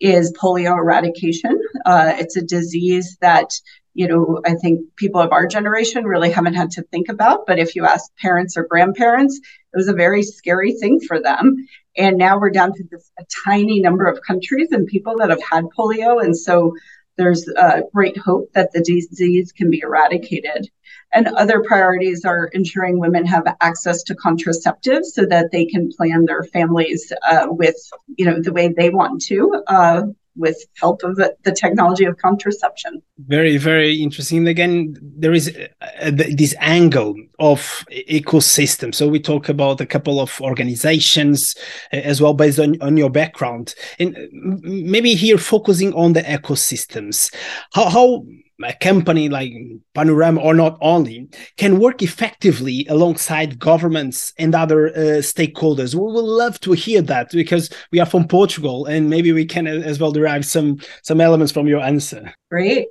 is 0.00 0.32
polio 0.32 0.76
eradication. 0.76 1.60
Uh, 1.86 2.12
it's 2.18 2.36
a 2.36 2.42
disease 2.42 3.16
that 3.20 3.50
you 3.94 4.08
know, 4.08 4.40
I 4.44 4.54
think 4.54 4.96
people 4.96 5.20
of 5.20 5.32
our 5.32 5.46
generation 5.46 6.04
really 6.04 6.30
haven't 6.30 6.54
had 6.54 6.72
to 6.72 6.82
think 6.82 7.08
about. 7.08 7.46
But 7.46 7.60
if 7.60 7.76
you 7.76 7.86
ask 7.86 8.10
parents 8.16 8.56
or 8.56 8.66
grandparents, 8.68 9.38
it 9.38 9.76
was 9.76 9.88
a 9.88 9.94
very 9.94 10.22
scary 10.22 10.72
thing 10.72 11.00
for 11.00 11.20
them. 11.20 11.56
And 11.96 12.18
now 12.18 12.38
we're 12.38 12.50
down 12.50 12.72
to 12.74 12.84
just 12.84 13.12
a 13.18 13.24
tiny 13.44 13.80
number 13.80 14.06
of 14.06 14.20
countries 14.22 14.72
and 14.72 14.86
people 14.86 15.16
that 15.18 15.30
have 15.30 15.42
had 15.42 15.64
polio. 15.76 16.22
And 16.22 16.36
so 16.36 16.74
there's 17.16 17.48
uh, 17.48 17.82
great 17.92 18.16
hope 18.16 18.52
that 18.54 18.72
the 18.72 18.80
disease 18.80 19.52
can 19.52 19.70
be 19.70 19.80
eradicated. 19.80 20.68
And 21.12 21.28
other 21.28 21.62
priorities 21.62 22.24
are 22.24 22.46
ensuring 22.48 22.98
women 22.98 23.24
have 23.26 23.44
access 23.60 24.02
to 24.04 24.16
contraceptives 24.16 25.06
so 25.06 25.24
that 25.26 25.52
they 25.52 25.64
can 25.64 25.90
plan 25.92 26.24
their 26.24 26.42
families 26.42 27.12
uh, 27.28 27.46
with, 27.48 27.76
you 28.16 28.26
know, 28.26 28.42
the 28.42 28.52
way 28.52 28.68
they 28.68 28.90
want 28.90 29.22
to. 29.22 29.62
Uh, 29.68 30.02
with 30.36 30.56
help 30.80 31.02
of 31.02 31.16
the, 31.16 31.34
technology 31.54 32.04
of 32.04 32.16
contraception. 32.18 33.00
Very, 33.26 33.56
very 33.56 33.94
interesting. 34.02 34.46
Again, 34.48 34.96
there 35.00 35.32
is 35.32 35.56
uh, 35.80 36.10
this 36.10 36.54
angle 36.58 37.14
of 37.38 37.84
ecosystem. 37.92 38.94
So 38.94 39.08
we 39.08 39.20
talk 39.20 39.48
about 39.48 39.80
a 39.80 39.86
couple 39.86 40.20
of 40.20 40.40
organizations 40.40 41.54
uh, 41.92 41.96
as 41.96 42.20
well, 42.20 42.34
based 42.34 42.58
on, 42.58 42.80
on 42.82 42.96
your 42.96 43.10
background, 43.10 43.74
and 43.98 44.16
maybe 44.32 45.14
here 45.14 45.38
focusing 45.38 45.92
on 45.94 46.14
the 46.14 46.22
ecosystems. 46.22 47.32
How, 47.72 47.88
how 47.88 48.24
a 48.62 48.72
company 48.74 49.28
like 49.28 49.52
Panorama, 49.94 50.40
or 50.40 50.54
not 50.54 50.78
only, 50.80 51.28
can 51.56 51.80
work 51.80 52.02
effectively 52.02 52.86
alongside 52.88 53.58
governments 53.58 54.32
and 54.38 54.54
other 54.54 54.88
uh, 54.88 55.20
stakeholders. 55.20 55.94
We 55.94 56.00
would 56.00 56.24
love 56.24 56.60
to 56.60 56.72
hear 56.72 57.02
that 57.02 57.30
because 57.30 57.70
we 57.90 58.00
are 58.00 58.06
from 58.06 58.28
Portugal, 58.28 58.86
and 58.86 59.10
maybe 59.10 59.32
we 59.32 59.44
can 59.44 59.66
uh, 59.66 59.70
as 59.70 59.98
well 59.98 60.12
derive 60.12 60.44
some 60.44 60.78
some 61.02 61.20
elements 61.20 61.52
from 61.52 61.66
your 61.66 61.80
answer. 61.80 62.32
Great. 62.50 62.86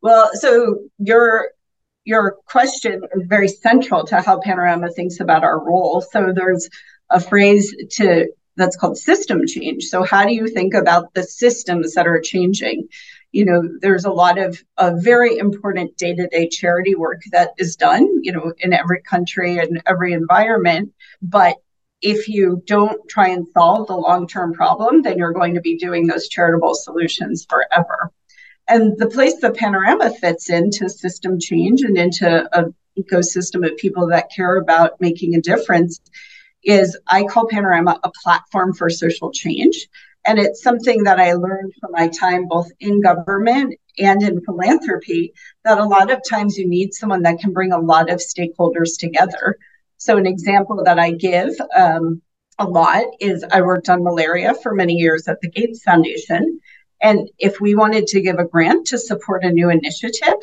Well, 0.00 0.30
so 0.34 0.78
your 0.98 1.50
your 2.04 2.36
question 2.46 3.02
is 3.14 3.26
very 3.28 3.48
central 3.48 4.04
to 4.06 4.20
how 4.20 4.40
Panorama 4.40 4.90
thinks 4.90 5.20
about 5.20 5.44
our 5.44 5.64
role. 5.64 6.00
So 6.00 6.32
there's 6.34 6.68
a 7.10 7.20
phrase 7.20 7.74
to 7.92 8.26
that's 8.56 8.76
called 8.76 8.98
system 8.98 9.46
change. 9.46 9.84
So 9.84 10.02
how 10.02 10.24
do 10.26 10.34
you 10.34 10.48
think 10.48 10.74
about 10.74 11.14
the 11.14 11.22
systems 11.22 11.94
that 11.94 12.06
are 12.06 12.20
changing? 12.20 12.88
You 13.32 13.44
know 13.44 13.62
there's 13.80 14.04
a 14.04 14.12
lot 14.12 14.38
of, 14.38 14.62
of 14.76 15.02
very 15.02 15.38
important 15.38 15.96
day-to-day 15.96 16.48
charity 16.48 16.94
work 16.94 17.22
that 17.32 17.50
is 17.58 17.76
done 17.76 18.06
you 18.22 18.32
know 18.32 18.52
in 18.58 18.72
every 18.72 19.02
country 19.02 19.58
and 19.58 19.82
every 19.86 20.12
environment. 20.12 20.92
But 21.20 21.56
if 22.00 22.28
you 22.28 22.62
don't 22.66 23.08
try 23.08 23.28
and 23.28 23.46
solve 23.48 23.86
the 23.86 23.96
long-term 23.96 24.52
problem 24.52 25.02
then 25.02 25.18
you're 25.18 25.32
going 25.32 25.54
to 25.54 25.60
be 25.60 25.76
doing 25.76 26.06
those 26.06 26.28
charitable 26.28 26.74
solutions 26.74 27.46
forever. 27.48 28.10
And 28.68 28.96
the 28.96 29.08
place 29.08 29.40
that 29.40 29.56
panorama 29.56 30.12
fits 30.14 30.48
into 30.48 30.88
system 30.88 31.40
change 31.40 31.82
and 31.82 31.98
into 31.98 32.48
an 32.56 32.74
ecosystem 32.98 33.68
of 33.68 33.76
people 33.76 34.08
that 34.08 34.30
care 34.34 34.56
about 34.56 35.00
making 35.00 35.34
a 35.34 35.40
difference 35.40 36.00
is 36.64 36.96
i 37.08 37.24
call 37.24 37.48
panorama 37.48 37.98
a 38.04 38.10
platform 38.22 38.72
for 38.72 38.88
social 38.90 39.32
change 39.32 39.88
and 40.24 40.38
it's 40.38 40.62
something 40.62 41.04
that 41.04 41.18
I 41.18 41.32
learned 41.34 41.72
from 41.80 41.92
my 41.92 42.08
time 42.08 42.46
both 42.46 42.70
in 42.80 43.00
government 43.00 43.74
and 43.98 44.22
in 44.22 44.40
philanthropy 44.40 45.34
that 45.64 45.78
a 45.78 45.84
lot 45.84 46.10
of 46.10 46.20
times 46.28 46.56
you 46.56 46.66
need 46.66 46.94
someone 46.94 47.22
that 47.22 47.40
can 47.40 47.52
bring 47.52 47.72
a 47.72 47.80
lot 47.80 48.10
of 48.10 48.20
stakeholders 48.20 48.98
together. 48.98 49.58
So, 49.96 50.16
an 50.16 50.26
example 50.26 50.82
that 50.84 50.98
I 50.98 51.12
give 51.12 51.54
um, 51.76 52.22
a 52.58 52.66
lot 52.66 53.04
is 53.20 53.44
I 53.50 53.62
worked 53.62 53.88
on 53.88 54.04
malaria 54.04 54.54
for 54.54 54.74
many 54.74 54.94
years 54.94 55.28
at 55.28 55.40
the 55.40 55.50
Gates 55.50 55.82
Foundation. 55.82 56.60
And 57.00 57.28
if 57.38 57.60
we 57.60 57.74
wanted 57.74 58.06
to 58.08 58.20
give 58.20 58.38
a 58.38 58.44
grant 58.44 58.86
to 58.88 58.98
support 58.98 59.44
a 59.44 59.50
new 59.50 59.70
initiative, 59.70 60.34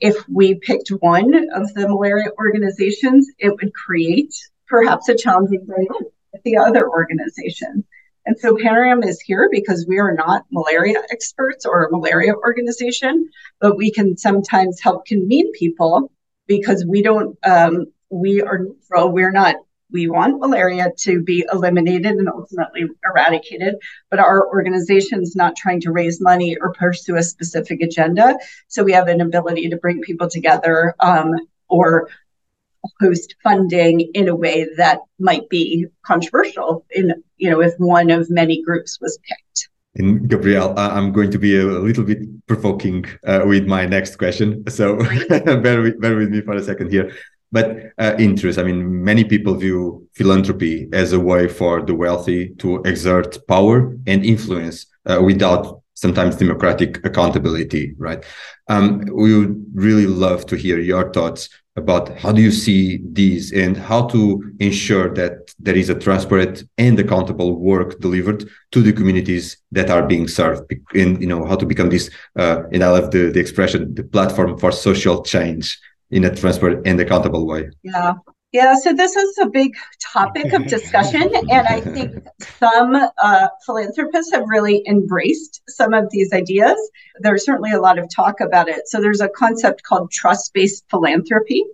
if 0.00 0.16
we 0.28 0.54
picked 0.54 0.88
one 0.88 1.34
of 1.52 1.72
the 1.74 1.88
malaria 1.88 2.30
organizations, 2.38 3.30
it 3.38 3.56
would 3.56 3.74
create 3.74 4.34
perhaps 4.68 5.08
a 5.08 5.16
challenging 5.16 5.66
dynamic 5.66 6.12
with 6.32 6.42
the 6.44 6.58
other 6.58 6.88
organization. 6.88 7.84
And 8.26 8.36
so 8.38 8.56
Panorama 8.56 9.06
is 9.06 9.20
here 9.20 9.48
because 9.50 9.86
we 9.88 9.98
are 9.98 10.12
not 10.12 10.44
malaria 10.50 11.00
experts 11.10 11.64
or 11.64 11.84
a 11.84 11.90
malaria 11.90 12.34
organization, 12.34 13.30
but 13.60 13.76
we 13.76 13.90
can 13.90 14.16
sometimes 14.16 14.80
help 14.80 15.06
convene 15.06 15.52
people 15.52 16.10
because 16.48 16.84
we 16.84 17.02
don't, 17.02 17.38
um, 17.44 17.86
we 18.10 18.42
are 18.42 18.58
neutral. 18.58 19.12
We're 19.12 19.30
not, 19.32 19.54
we 19.92 20.08
want 20.08 20.40
malaria 20.40 20.90
to 20.98 21.22
be 21.22 21.46
eliminated 21.52 22.16
and 22.16 22.28
ultimately 22.28 22.88
eradicated, 23.04 23.76
but 24.10 24.18
our 24.18 24.48
organization 24.48 25.22
is 25.22 25.36
not 25.36 25.54
trying 25.54 25.80
to 25.82 25.92
raise 25.92 26.20
money 26.20 26.56
or 26.60 26.72
pursue 26.72 27.16
a 27.16 27.22
specific 27.22 27.80
agenda. 27.80 28.36
So 28.66 28.82
we 28.82 28.92
have 28.92 29.06
an 29.06 29.20
ability 29.20 29.68
to 29.68 29.76
bring 29.76 30.02
people 30.02 30.28
together 30.28 30.96
um, 30.98 31.36
or 31.68 32.08
host 33.00 33.34
funding 33.42 34.00
in 34.14 34.28
a 34.28 34.34
way 34.34 34.66
that 34.76 35.00
might 35.18 35.48
be 35.48 35.86
controversial 36.04 36.84
in 36.90 37.12
you 37.36 37.50
know 37.50 37.60
if 37.60 37.74
one 37.78 38.10
of 38.10 38.30
many 38.30 38.62
groups 38.62 38.98
was 39.00 39.18
picked 39.28 39.68
and 39.98 40.28
Gabrielle, 40.28 40.74
I'm 40.76 41.10
going 41.10 41.30
to 41.30 41.38
be 41.38 41.58
a 41.58 41.64
little 41.64 42.04
bit 42.04 42.18
provoking 42.46 43.06
uh, 43.26 43.44
with 43.46 43.66
my 43.66 43.86
next 43.86 44.16
question. 44.16 44.62
So 44.68 44.96
bear, 45.28 45.80
with, 45.80 46.00
bear 46.00 46.16
with 46.16 46.28
me 46.28 46.42
for 46.42 46.54
a 46.54 46.62
second 46.62 46.90
here. 46.90 47.12
But 47.52 47.76
uh, 47.96 48.14
interest, 48.18 48.58
I 48.58 48.64
mean, 48.64 49.02
many 49.02 49.24
people 49.24 49.54
view 49.54 50.06
philanthropy 50.14 50.88
as 50.92 51.12
a 51.12 51.20
way 51.20 51.48
for 51.48 51.80
the 51.80 51.94
wealthy 51.94 52.50
to 52.56 52.82
exert 52.82 53.38
power 53.46 53.96
and 54.06 54.24
influence 54.24 54.86
uh, 55.06 55.22
without 55.22 55.80
sometimes 55.96 56.36
democratic 56.36 57.04
accountability, 57.04 57.94
right? 57.98 58.24
Um, 58.68 59.04
we 59.12 59.36
would 59.36 59.64
really 59.74 60.06
love 60.06 60.46
to 60.46 60.56
hear 60.56 60.78
your 60.78 61.12
thoughts 61.12 61.48
about 61.76 62.16
how 62.18 62.32
do 62.32 62.40
you 62.40 62.50
see 62.50 63.00
these 63.12 63.52
and 63.52 63.76
how 63.76 64.06
to 64.06 64.42
ensure 64.60 65.12
that 65.14 65.54
there 65.58 65.76
is 65.76 65.90
a 65.90 65.94
transparent 65.94 66.64
and 66.78 66.98
accountable 66.98 67.58
work 67.58 68.00
delivered 68.00 68.48
to 68.72 68.80
the 68.80 68.92
communities 68.92 69.58
that 69.72 69.90
are 69.90 70.06
being 70.06 70.26
served 70.26 70.72
and 70.94 71.20
you 71.20 71.26
know 71.26 71.44
how 71.44 71.54
to 71.54 71.66
become 71.66 71.90
this 71.90 72.10
uh, 72.38 72.62
and 72.72 72.82
i 72.82 72.88
love 72.88 73.10
the, 73.10 73.30
the 73.30 73.40
expression 73.40 73.94
the 73.94 74.02
platform 74.02 74.56
for 74.58 74.72
social 74.72 75.22
change 75.22 75.78
in 76.10 76.24
a 76.24 76.34
transparent 76.34 76.86
and 76.86 76.98
accountable 76.98 77.46
way 77.46 77.68
yeah 77.82 78.14
yeah, 78.56 78.74
so 78.74 78.94
this 78.94 79.14
is 79.16 79.36
a 79.36 79.50
big 79.50 79.76
topic 80.00 80.54
of 80.54 80.66
discussion, 80.66 81.30
and 81.34 81.66
I 81.68 81.78
think 81.82 82.26
some 82.58 82.94
uh, 82.94 83.48
philanthropists 83.66 84.32
have 84.32 84.44
really 84.48 84.82
embraced 84.88 85.60
some 85.68 85.92
of 85.92 86.08
these 86.10 86.32
ideas. 86.32 86.78
There's 87.20 87.44
certainly 87.44 87.72
a 87.72 87.80
lot 87.82 87.98
of 87.98 88.08
talk 88.08 88.40
about 88.40 88.70
it. 88.70 88.88
So 88.88 88.98
there's 88.98 89.20
a 89.20 89.28
concept 89.28 89.82
called 89.82 90.10
trust-based 90.10 90.84
philanthropy, 90.88 91.64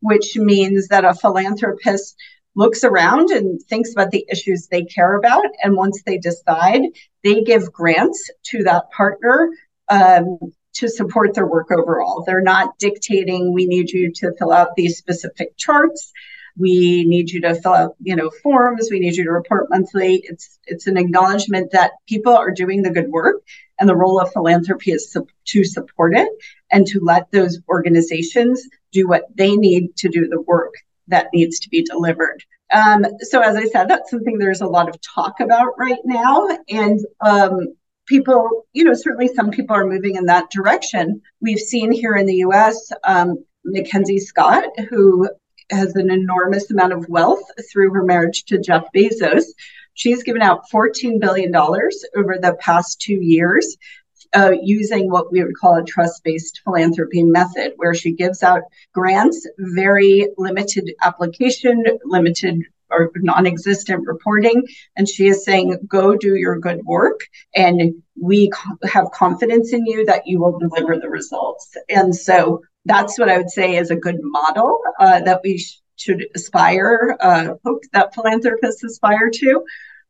which 0.00 0.36
means 0.36 0.88
that 0.88 1.04
a 1.04 1.14
philanthropist 1.14 2.16
looks 2.56 2.82
around 2.82 3.30
and 3.30 3.62
thinks 3.62 3.92
about 3.92 4.10
the 4.10 4.26
issues 4.28 4.66
they 4.66 4.82
care 4.82 5.14
about, 5.14 5.46
and 5.62 5.76
once 5.76 6.02
they 6.04 6.18
decide, 6.18 6.82
they 7.22 7.42
give 7.42 7.72
grants 7.72 8.30
to 8.46 8.64
that 8.64 8.90
partner 8.90 9.48
um, 9.90 10.38
to 10.74 10.88
support 10.88 11.34
their 11.34 11.46
work 11.46 11.70
overall. 11.70 12.24
They're 12.26 12.40
not 12.40 12.78
dictating, 12.80 13.52
we 13.52 13.66
need 13.66 13.90
you 13.90 14.10
to 14.16 14.32
fill 14.36 14.52
out 14.52 14.74
these 14.74 14.98
specific 14.98 15.56
charts. 15.56 16.12
We 16.58 17.04
need 17.04 17.30
you 17.30 17.40
to 17.42 17.54
fill 17.54 17.74
out, 17.74 17.96
you 18.00 18.16
know, 18.16 18.30
forms. 18.42 18.88
We 18.90 19.00
need 19.00 19.16
you 19.16 19.24
to 19.24 19.30
report 19.30 19.70
monthly. 19.70 20.22
It's 20.24 20.58
it's 20.66 20.86
an 20.86 20.96
acknowledgement 20.96 21.72
that 21.72 21.92
people 22.08 22.34
are 22.34 22.50
doing 22.50 22.82
the 22.82 22.90
good 22.90 23.08
work, 23.08 23.42
and 23.78 23.88
the 23.88 23.96
role 23.96 24.20
of 24.20 24.32
philanthropy 24.32 24.92
is 24.92 25.10
su- 25.10 25.26
to 25.46 25.64
support 25.64 26.14
it 26.14 26.28
and 26.70 26.86
to 26.88 27.00
let 27.00 27.30
those 27.30 27.60
organizations 27.68 28.68
do 28.92 29.08
what 29.08 29.24
they 29.34 29.56
need 29.56 29.96
to 29.96 30.08
do 30.08 30.28
the 30.28 30.40
work 30.42 30.74
that 31.08 31.28
needs 31.32 31.60
to 31.60 31.68
be 31.68 31.82
delivered. 31.82 32.42
Um, 32.72 33.04
so, 33.20 33.40
as 33.40 33.56
I 33.56 33.64
said, 33.66 33.88
that's 33.88 34.10
something 34.10 34.38
there's 34.38 34.62
a 34.62 34.66
lot 34.66 34.88
of 34.88 35.00
talk 35.00 35.40
about 35.40 35.78
right 35.78 36.00
now, 36.04 36.48
and 36.68 37.00
um, 37.20 37.74
people, 38.06 38.66
you 38.72 38.84
know, 38.84 38.94
certainly 38.94 39.28
some 39.28 39.50
people 39.50 39.76
are 39.76 39.86
moving 39.86 40.16
in 40.16 40.26
that 40.26 40.50
direction. 40.50 41.20
We've 41.40 41.58
seen 41.58 41.92
here 41.92 42.14
in 42.14 42.26
the 42.26 42.36
US, 42.36 42.92
um, 43.04 43.44
Mackenzie 43.64 44.18
Scott, 44.18 44.64
who 44.88 45.28
has 45.72 45.94
an 45.96 46.10
enormous 46.10 46.70
amount 46.70 46.92
of 46.92 47.08
wealth 47.08 47.42
through 47.70 47.92
her 47.92 48.04
marriage 48.04 48.44
to 48.44 48.58
Jeff 48.58 48.84
Bezos. 48.94 49.44
She's 49.94 50.22
given 50.22 50.42
out 50.42 50.62
$14 50.72 51.20
billion 51.20 51.54
over 51.54 52.38
the 52.40 52.56
past 52.60 53.00
two 53.00 53.14
years 53.14 53.76
uh, 54.34 54.52
using 54.62 55.10
what 55.10 55.30
we 55.30 55.42
would 55.42 55.56
call 55.56 55.76
a 55.76 55.84
trust 55.84 56.24
based 56.24 56.60
philanthropy 56.64 57.22
method, 57.22 57.72
where 57.76 57.94
she 57.94 58.12
gives 58.12 58.42
out 58.42 58.62
grants, 58.94 59.46
very 59.58 60.28
limited 60.38 60.94
application, 61.02 61.84
limited 62.04 62.62
or 62.92 63.10
non-existent 63.16 64.06
reporting 64.06 64.62
and 64.96 65.08
she 65.08 65.26
is 65.26 65.44
saying 65.44 65.76
go 65.88 66.14
do 66.14 66.36
your 66.36 66.58
good 66.58 66.84
work 66.84 67.20
and 67.54 67.94
we 68.20 68.50
co- 68.50 68.76
have 68.84 69.10
confidence 69.12 69.72
in 69.72 69.86
you 69.86 70.04
that 70.04 70.26
you 70.26 70.38
will 70.38 70.58
deliver 70.58 70.98
the 70.98 71.08
results 71.08 71.74
and 71.88 72.14
so 72.14 72.60
that's 72.84 73.18
what 73.18 73.28
i 73.28 73.38
would 73.38 73.50
say 73.50 73.76
is 73.76 73.90
a 73.90 73.96
good 73.96 74.18
model 74.22 74.80
uh, 75.00 75.20
that 75.20 75.40
we 75.42 75.58
sh- 75.58 75.80
should 75.96 76.26
aspire 76.34 77.16
uh, 77.20 77.54
hope 77.64 77.82
that 77.92 78.14
philanthropists 78.14 78.82
aspire 78.82 79.30
to. 79.30 79.62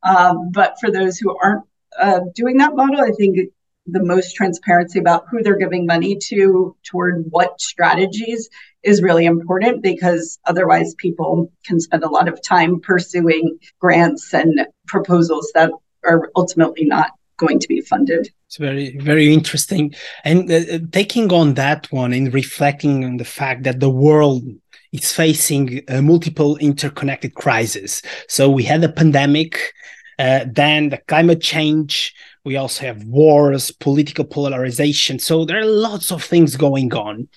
Um, 0.04 0.50
but 0.50 0.76
for 0.80 0.90
those 0.90 1.18
who 1.18 1.36
aren't 1.36 1.64
uh, 2.00 2.20
doing 2.34 2.58
that 2.58 2.74
model 2.74 3.00
i 3.00 3.10
think 3.10 3.50
the 3.86 4.02
most 4.02 4.34
transparency 4.34 4.98
about 4.98 5.24
who 5.28 5.42
they're 5.42 5.58
giving 5.58 5.86
money 5.86 6.16
to 6.16 6.76
toward 6.84 7.24
what 7.30 7.60
strategies 7.60 8.48
is 8.82 9.02
really 9.02 9.26
important 9.26 9.82
because 9.82 10.38
otherwise 10.44 10.94
people 10.96 11.50
can 11.64 11.80
spend 11.80 12.04
a 12.04 12.08
lot 12.08 12.28
of 12.28 12.40
time 12.42 12.80
pursuing 12.80 13.58
grants 13.80 14.32
and 14.32 14.66
proposals 14.86 15.50
that 15.54 15.70
are 16.04 16.30
ultimately 16.36 16.84
not 16.84 17.10
going 17.36 17.58
to 17.58 17.68
be 17.68 17.80
funded. 17.80 18.30
It's 18.46 18.56
very, 18.56 18.96
very 18.98 19.32
interesting. 19.32 19.94
And 20.24 20.50
uh, 20.50 20.56
uh, 20.74 20.78
taking 20.90 21.32
on 21.32 21.54
that 21.54 21.90
one 21.90 22.12
and 22.12 22.32
reflecting 22.32 23.04
on 23.04 23.16
the 23.16 23.24
fact 23.24 23.62
that 23.64 23.80
the 23.80 23.90
world 23.90 24.44
is 24.92 25.12
facing 25.12 25.80
uh, 25.88 26.02
multiple 26.02 26.56
interconnected 26.58 27.34
crises. 27.34 28.02
So 28.28 28.50
we 28.50 28.62
had 28.62 28.84
a 28.84 28.92
pandemic, 28.92 29.72
uh, 30.18 30.44
then 30.46 30.90
the 30.90 30.98
climate 30.98 31.40
change, 31.40 32.14
we 32.44 32.56
also 32.56 32.84
have 32.84 33.04
wars, 33.04 33.70
political 33.70 34.24
polarization. 34.24 35.18
So 35.18 35.44
there 35.44 35.60
are 35.60 35.64
lots 35.64 36.10
of 36.10 36.24
things 36.24 36.56
going 36.56 36.92
on. 36.92 37.28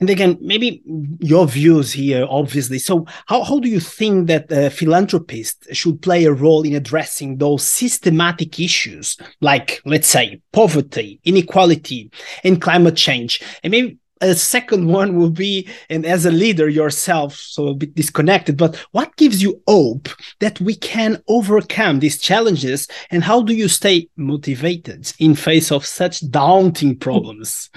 And 0.00 0.08
again, 0.08 0.38
maybe 0.40 0.82
your 1.20 1.46
views 1.46 1.92
here, 1.92 2.26
obviously. 2.28 2.78
So, 2.78 3.06
how, 3.26 3.42
how 3.42 3.58
do 3.58 3.68
you 3.68 3.80
think 3.80 4.28
that 4.28 4.72
philanthropists 4.72 5.66
should 5.76 6.00
play 6.00 6.24
a 6.24 6.32
role 6.32 6.62
in 6.62 6.74
addressing 6.74 7.38
those 7.38 7.66
systematic 7.66 8.60
issues, 8.60 9.16
like, 9.40 9.80
let's 9.84 10.08
say, 10.08 10.40
poverty, 10.52 11.20
inequality, 11.24 12.10
and 12.44 12.60
climate 12.60 12.96
change? 12.96 13.42
And 13.62 13.72
maybe 13.72 13.98
a 14.20 14.34
second 14.34 14.86
one 14.98 15.16
will 15.16 15.30
be 15.30 15.68
and 15.90 16.06
as 16.06 16.26
a 16.26 16.30
leader 16.30 16.68
yourself 16.68 17.34
so 17.34 17.68
a 17.68 17.74
bit 17.74 17.94
disconnected 17.94 18.56
but 18.56 18.76
what 18.92 19.14
gives 19.16 19.42
you 19.42 19.62
hope 19.68 20.08
that 20.40 20.60
we 20.60 20.74
can 20.74 21.22
overcome 21.28 22.00
these 22.00 22.18
challenges? 22.18 22.88
And 23.10 23.24
how 23.24 23.42
do 23.42 23.54
you 23.54 23.68
stay 23.68 24.08
motivated 24.16 25.12
in 25.18 25.34
face 25.34 25.70
of 25.72 25.86
such 25.86 26.28
daunting 26.30 26.98
problems? 27.06 27.70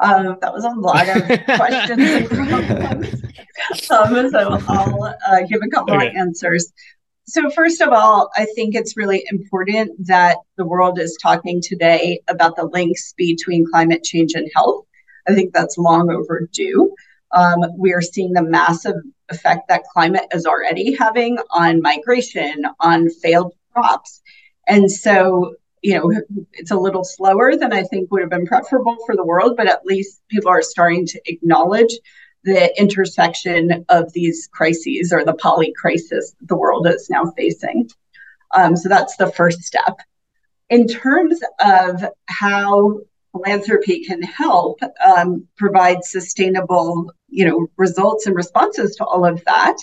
Um, 0.00 0.36
that 0.40 0.52
was 0.52 0.64
a 0.64 0.70
lot 0.70 1.08
of 1.08 1.22
questions 1.56 2.32
um, 3.90 4.30
so 4.30 4.58
i'll 4.68 5.04
uh, 5.04 5.40
give 5.48 5.60
a 5.62 5.68
couple 5.68 5.94
okay. 5.94 6.08
of 6.08 6.16
answers. 6.16 6.72
So 7.24 7.48
first 7.50 7.80
of 7.80 7.90
all 7.92 8.30
i 8.36 8.46
think 8.56 8.74
it's 8.74 8.96
really 8.96 9.24
important 9.30 9.92
that 10.06 10.38
the 10.56 10.66
world 10.66 10.98
is 10.98 11.16
talking 11.22 11.62
today 11.62 12.20
about 12.28 12.56
the 12.56 12.64
links 12.64 13.14
between 13.16 13.64
climate 13.70 14.02
change 14.02 14.32
and 14.34 14.50
health 14.56 14.84
I 15.28 15.34
think 15.34 15.52
that's 15.52 15.78
long 15.78 16.10
overdue. 16.10 16.94
Um, 17.32 17.64
we 17.78 17.92
are 17.92 18.02
seeing 18.02 18.32
the 18.32 18.42
massive 18.42 18.96
effect 19.30 19.68
that 19.68 19.84
climate 19.92 20.26
is 20.32 20.46
already 20.46 20.94
having 20.94 21.38
on 21.50 21.80
migration, 21.80 22.64
on 22.80 23.08
failed 23.08 23.54
crops. 23.72 24.20
And 24.68 24.90
so, 24.90 25.54
you 25.82 25.94
know, 25.94 26.12
it's 26.52 26.70
a 26.70 26.76
little 26.76 27.04
slower 27.04 27.56
than 27.56 27.72
I 27.72 27.84
think 27.84 28.10
would 28.10 28.20
have 28.20 28.30
been 28.30 28.46
preferable 28.46 28.96
for 29.06 29.16
the 29.16 29.24
world, 29.24 29.56
but 29.56 29.66
at 29.66 29.84
least 29.84 30.20
people 30.28 30.50
are 30.50 30.62
starting 30.62 31.06
to 31.06 31.20
acknowledge 31.26 31.92
the 32.44 32.78
intersection 32.78 33.84
of 33.88 34.12
these 34.12 34.48
crises 34.52 35.12
or 35.12 35.24
the 35.24 35.34
poly 35.34 35.72
crisis 35.80 36.34
the 36.42 36.56
world 36.56 36.86
is 36.86 37.08
now 37.08 37.32
facing. 37.36 37.88
Um, 38.54 38.76
so 38.76 38.88
that's 38.88 39.16
the 39.16 39.30
first 39.30 39.62
step. 39.62 39.98
In 40.68 40.86
terms 40.86 41.40
of 41.60 42.04
how 42.26 43.00
philanthropy 43.32 44.04
can 44.04 44.22
help 44.22 44.80
um, 45.04 45.46
provide 45.56 46.04
sustainable, 46.04 47.12
you 47.28 47.44
know, 47.44 47.66
results 47.76 48.26
and 48.26 48.36
responses 48.36 48.94
to 48.96 49.04
all 49.04 49.24
of 49.24 49.42
that. 49.44 49.76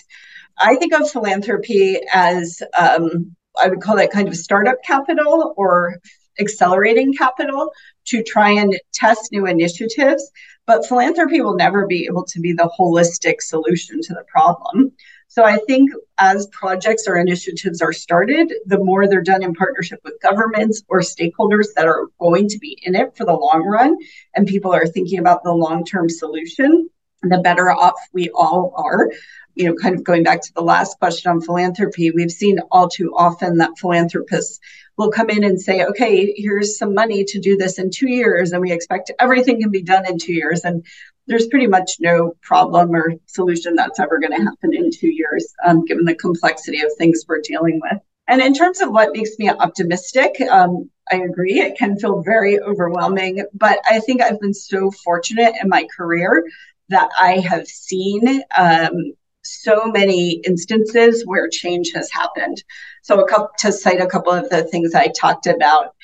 I 0.58 0.76
think 0.76 0.94
of 0.94 1.10
philanthropy 1.10 1.98
as 2.12 2.62
um, 2.78 3.34
I 3.60 3.68
would 3.68 3.80
call 3.80 3.96
that 3.96 4.12
kind 4.12 4.28
of 4.28 4.36
startup 4.36 4.76
capital 4.84 5.54
or 5.56 5.98
accelerating 6.38 7.12
capital 7.12 7.72
to 8.06 8.22
try 8.22 8.50
and 8.50 8.78
test 8.94 9.32
new 9.32 9.46
initiatives. 9.46 10.30
But 10.66 10.86
philanthropy 10.86 11.40
will 11.40 11.56
never 11.56 11.86
be 11.86 12.06
able 12.06 12.24
to 12.26 12.40
be 12.40 12.52
the 12.52 12.70
holistic 12.78 13.40
solution 13.40 14.00
to 14.02 14.14
the 14.14 14.24
problem. 14.28 14.92
So 15.30 15.44
I 15.44 15.58
think 15.58 15.92
as 16.18 16.48
projects 16.48 17.06
or 17.06 17.16
initiatives 17.16 17.80
are 17.80 17.92
started, 17.92 18.52
the 18.66 18.78
more 18.78 19.06
they're 19.06 19.22
done 19.22 19.44
in 19.44 19.54
partnership 19.54 20.00
with 20.02 20.20
governments 20.20 20.82
or 20.88 20.98
stakeholders 21.02 21.66
that 21.76 21.86
are 21.86 22.08
going 22.18 22.48
to 22.48 22.58
be 22.58 22.76
in 22.82 22.96
it 22.96 23.16
for 23.16 23.24
the 23.24 23.32
long 23.32 23.64
run, 23.64 23.96
and 24.34 24.44
people 24.44 24.74
are 24.74 24.88
thinking 24.88 25.20
about 25.20 25.44
the 25.44 25.52
long 25.52 25.84
term 25.84 26.08
solution, 26.08 26.90
the 27.22 27.38
better 27.38 27.70
off 27.70 27.94
we 28.12 28.28
all 28.30 28.74
are. 28.76 29.08
You 29.54 29.66
know, 29.66 29.74
kind 29.74 29.94
of 29.94 30.02
going 30.02 30.24
back 30.24 30.42
to 30.42 30.52
the 30.52 30.62
last 30.62 30.98
question 30.98 31.30
on 31.30 31.40
philanthropy, 31.40 32.10
we've 32.10 32.32
seen 32.32 32.58
all 32.72 32.88
too 32.88 33.14
often 33.16 33.58
that 33.58 33.78
philanthropists 33.78 34.58
will 34.96 35.12
come 35.12 35.30
in 35.30 35.44
and 35.44 35.60
say, 35.60 35.84
okay, 35.84 36.34
here's 36.36 36.76
some 36.76 36.92
money 36.92 37.24
to 37.24 37.38
do 37.38 37.56
this 37.56 37.78
in 37.78 37.90
two 37.90 38.08
years, 38.08 38.50
and 38.50 38.60
we 38.60 38.72
expect 38.72 39.12
everything 39.20 39.60
can 39.60 39.70
be 39.70 39.82
done 39.82 40.06
in 40.06 40.18
two 40.18 40.32
years. 40.32 40.62
And 40.64 40.84
there's 41.30 41.46
pretty 41.46 41.68
much 41.68 41.92
no 42.00 42.32
problem 42.42 42.90
or 42.90 43.14
solution 43.26 43.76
that's 43.76 44.00
ever 44.00 44.18
going 44.18 44.32
to 44.32 44.44
happen 44.44 44.74
in 44.74 44.90
two 44.90 45.08
years, 45.08 45.54
um, 45.64 45.84
given 45.84 46.04
the 46.04 46.14
complexity 46.14 46.80
of 46.82 46.90
things 46.98 47.24
we're 47.26 47.40
dealing 47.40 47.80
with. 47.80 48.02
And 48.26 48.42
in 48.42 48.52
terms 48.52 48.80
of 48.80 48.90
what 48.90 49.12
makes 49.12 49.38
me 49.38 49.48
optimistic, 49.48 50.40
um, 50.50 50.90
I 51.10 51.16
agree, 51.16 51.60
it 51.60 51.78
can 51.78 51.96
feel 51.98 52.22
very 52.22 52.60
overwhelming, 52.60 53.44
but 53.54 53.78
I 53.88 54.00
think 54.00 54.20
I've 54.20 54.40
been 54.40 54.54
so 54.54 54.90
fortunate 54.90 55.54
in 55.62 55.68
my 55.68 55.86
career 55.96 56.44
that 56.88 57.08
I 57.16 57.38
have 57.38 57.68
seen 57.68 58.42
um, 58.56 59.12
so 59.42 59.86
many 59.86 60.32
instances 60.44 61.24
where 61.24 61.48
change 61.48 61.92
has 61.94 62.10
happened. 62.10 62.62
So, 63.02 63.20
a 63.20 63.28
couple, 63.28 63.50
to 63.58 63.72
cite 63.72 64.00
a 64.00 64.06
couple 64.06 64.32
of 64.32 64.50
the 64.50 64.64
things 64.64 64.94
I 64.96 65.08
talked 65.08 65.46
about, 65.46 65.94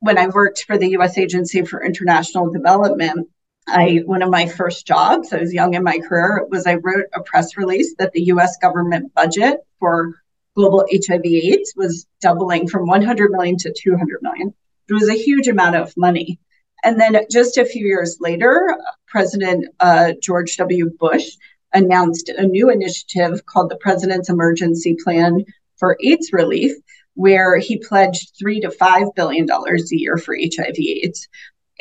when 0.00 0.16
I 0.16 0.28
worked 0.28 0.64
for 0.64 0.78
the 0.78 0.90
U.S. 0.92 1.18
Agency 1.18 1.62
for 1.62 1.84
International 1.84 2.50
Development, 2.50 3.28
I 3.66 4.02
one 4.04 4.22
of 4.22 4.30
my 4.30 4.46
first 4.46 4.86
jobs, 4.86 5.32
I 5.32 5.38
was 5.38 5.54
young 5.54 5.74
in 5.74 5.84
my 5.84 5.98
career, 5.98 6.46
was 6.50 6.66
I 6.66 6.74
wrote 6.74 7.06
a 7.14 7.22
press 7.22 7.56
release 7.56 7.94
that 7.98 8.12
the 8.12 8.22
US 8.24 8.56
government 8.58 9.14
budget 9.14 9.60
for 9.78 10.22
global 10.54 10.84
HIV 10.92 11.24
AIDS 11.24 11.72
was 11.76 12.06
doubling 12.20 12.68
from 12.68 12.86
100 12.86 13.30
million 13.30 13.56
to 13.58 13.72
200 13.72 14.22
million. 14.22 14.54
It 14.88 14.94
was 14.94 15.08
a 15.08 15.14
huge 15.14 15.48
amount 15.48 15.76
of 15.76 15.96
money. 15.96 16.38
And 16.84 17.00
then 17.00 17.16
just 17.30 17.56
a 17.56 17.64
few 17.64 17.86
years 17.86 18.18
later, 18.20 18.76
President 19.06 19.66
uh, 19.80 20.12
George 20.20 20.56
W. 20.56 20.90
Bush 20.98 21.30
announced 21.72 22.28
a 22.28 22.46
new 22.46 22.70
initiative 22.70 23.46
called 23.46 23.70
the 23.70 23.76
President's 23.76 24.28
Emergency 24.28 24.96
Plan 25.02 25.44
for 25.76 25.96
AIDS 26.02 26.32
Relief, 26.32 26.72
where 27.14 27.58
he 27.58 27.78
pledged 27.78 28.32
three 28.38 28.60
to 28.60 28.70
five 28.70 29.14
billion 29.14 29.46
dollars 29.46 29.92
a 29.92 29.98
year 29.98 30.16
for 30.16 30.34
HIV/AIDS. 30.34 31.28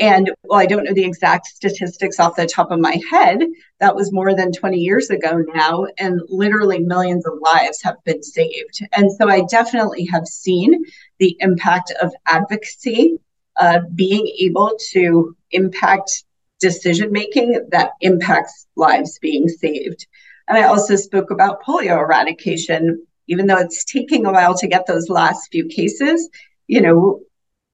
And 0.02 0.32
well, 0.44 0.60
I 0.60 0.66
don't 0.66 0.84
know 0.84 0.96
the 0.96 1.06
exact 1.06 1.46
statistics 1.46 2.20
off 2.20 2.36
the 2.36 2.48
top 2.48 2.72
of 2.72 2.80
my 2.80 3.00
head. 3.12 3.40
That 3.80 3.96
was 3.96 4.12
more 4.12 4.34
than 4.36 4.52
20 4.52 4.80
years 4.80 5.12
ago 5.12 5.44
now, 5.54 5.86
and 6.00 6.20
literally 6.28 6.80
millions 6.80 7.24
of 7.28 7.34
lives 7.40 7.84
have 7.84 8.04
been 8.04 8.24
saved. 8.24 8.80
And 8.98 9.12
so 9.12 9.30
I 9.30 9.44
definitely 9.48 10.06
have 10.06 10.26
seen 10.26 10.84
the 11.20 11.38
impact 11.40 11.94
of 12.02 12.12
advocacy, 12.26 13.20
uh, 13.58 13.82
being 13.94 14.28
able 14.40 14.76
to 14.90 15.36
impact 15.52 16.24
decision 16.60 17.12
making 17.12 17.68
that 17.70 17.92
impacts 18.02 18.66
lives 18.76 19.20
being 19.20 19.48
saved. 19.50 20.08
And 20.48 20.58
I 20.58 20.64
also 20.64 20.96
spoke 20.96 21.30
about 21.30 21.62
polio 21.62 22.00
eradication, 22.00 23.06
even 23.28 23.46
though 23.46 23.60
it's 23.60 23.86
taking 23.86 24.26
a 24.26 24.32
while 24.32 24.58
to 24.58 24.68
get 24.68 24.88
those 24.88 25.10
last 25.10 25.52
few 25.52 25.66
cases. 25.68 26.28
You 26.66 26.82
know, 26.82 27.20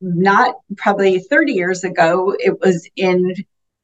not 0.01 0.55
probably 0.77 1.19
30 1.19 1.53
years 1.53 1.83
ago, 1.83 2.35
it 2.39 2.59
was 2.59 2.87
in 2.95 3.33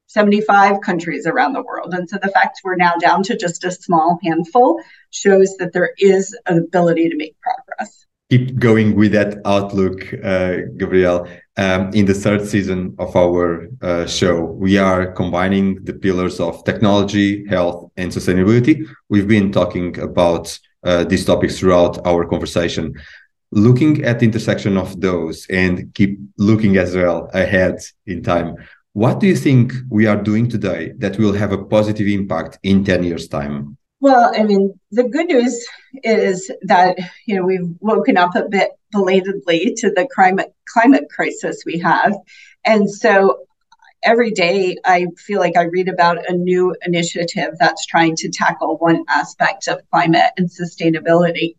75 0.08 0.82
countries 0.82 1.26
around 1.26 1.54
the 1.54 1.63
world. 1.63 1.93
And 1.93 2.08
so 2.10 2.17
the 2.21 2.30
fact 2.30 2.62
we're 2.63 2.76
now 2.76 2.93
down 2.95 3.23
to 3.23 3.36
just 3.36 3.63
a 3.63 3.71
small 3.71 4.19
handful 4.23 4.80
shows 5.10 5.56
that 5.58 5.73
there 5.73 5.91
is 5.97 6.38
an 6.45 6.60
ability 6.60 7.10
to 7.10 7.15
make 7.15 7.36
progress. 7.41 8.06
Keep 8.30 8.60
going 8.60 8.95
with 8.95 9.12
that 9.12 9.39
outlook, 9.45 10.13
uh, 10.23 10.58
Gabrielle. 10.78 11.28
Um, 11.58 11.91
in 11.93 12.06
the 12.06 12.13
third 12.13 12.47
season 12.47 12.95
of 12.97 13.15
our 13.15 13.67
uh, 13.82 14.08
show, 14.08 14.43
we 14.43 14.78
are 14.78 15.12
combining 15.12 15.84
the 15.84 15.93
pillars 15.93 16.39
of 16.39 16.63
technology, 16.63 17.45
health, 17.47 17.91
and 17.97 18.12
sustainability. 18.12 18.88
We've 19.10 19.28
been 19.28 19.52
talking 19.52 19.99
about 19.99 20.58
uh, 20.84 21.04
these 21.04 21.26
topics 21.26 21.60
throughout 21.60 22.06
our 22.08 22.26
conversation 22.26 22.93
looking 23.53 24.03
at 24.03 24.19
the 24.19 24.25
intersection 24.25 24.77
of 24.77 24.99
those 24.99 25.45
and 25.49 25.93
keep 25.93 26.19
looking 26.37 26.77
as 26.77 26.95
well 26.95 27.29
ahead 27.33 27.79
in 28.05 28.21
time. 28.23 28.55
What 28.93 29.19
do 29.19 29.27
you 29.27 29.35
think 29.35 29.73
we 29.89 30.05
are 30.05 30.21
doing 30.21 30.49
today 30.49 30.93
that 30.97 31.17
will 31.17 31.33
have 31.33 31.51
a 31.51 31.63
positive 31.63 32.07
impact 32.07 32.59
in 32.63 32.83
10 32.83 33.03
years 33.03 33.27
time? 33.27 33.77
Well 33.99 34.33
i 34.35 34.43
mean 34.43 34.77
the 34.91 35.03
good 35.03 35.27
news 35.27 35.65
is 36.03 36.51
that 36.63 36.97
you 37.25 37.35
know 37.37 37.45
we've 37.45 37.69
woken 37.79 38.17
up 38.17 38.35
a 38.35 38.49
bit 38.49 38.71
belatedly 38.91 39.73
to 39.77 39.89
the 39.91 40.07
climate 40.13 40.53
climate 40.73 41.09
crisis 41.09 41.63
we 41.65 41.79
have. 41.79 42.13
And 42.63 42.89
so 42.89 43.45
every 44.03 44.31
day 44.31 44.77
I 44.85 45.07
feel 45.17 45.39
like 45.39 45.57
I 45.57 45.63
read 45.63 45.89
about 45.89 46.29
a 46.29 46.33
new 46.33 46.75
initiative 46.85 47.55
that's 47.59 47.85
trying 47.85 48.15
to 48.17 48.29
tackle 48.29 48.77
one 48.77 49.03
aspect 49.09 49.67
of 49.67 49.81
climate 49.91 50.31
and 50.37 50.49
sustainability. 50.49 51.55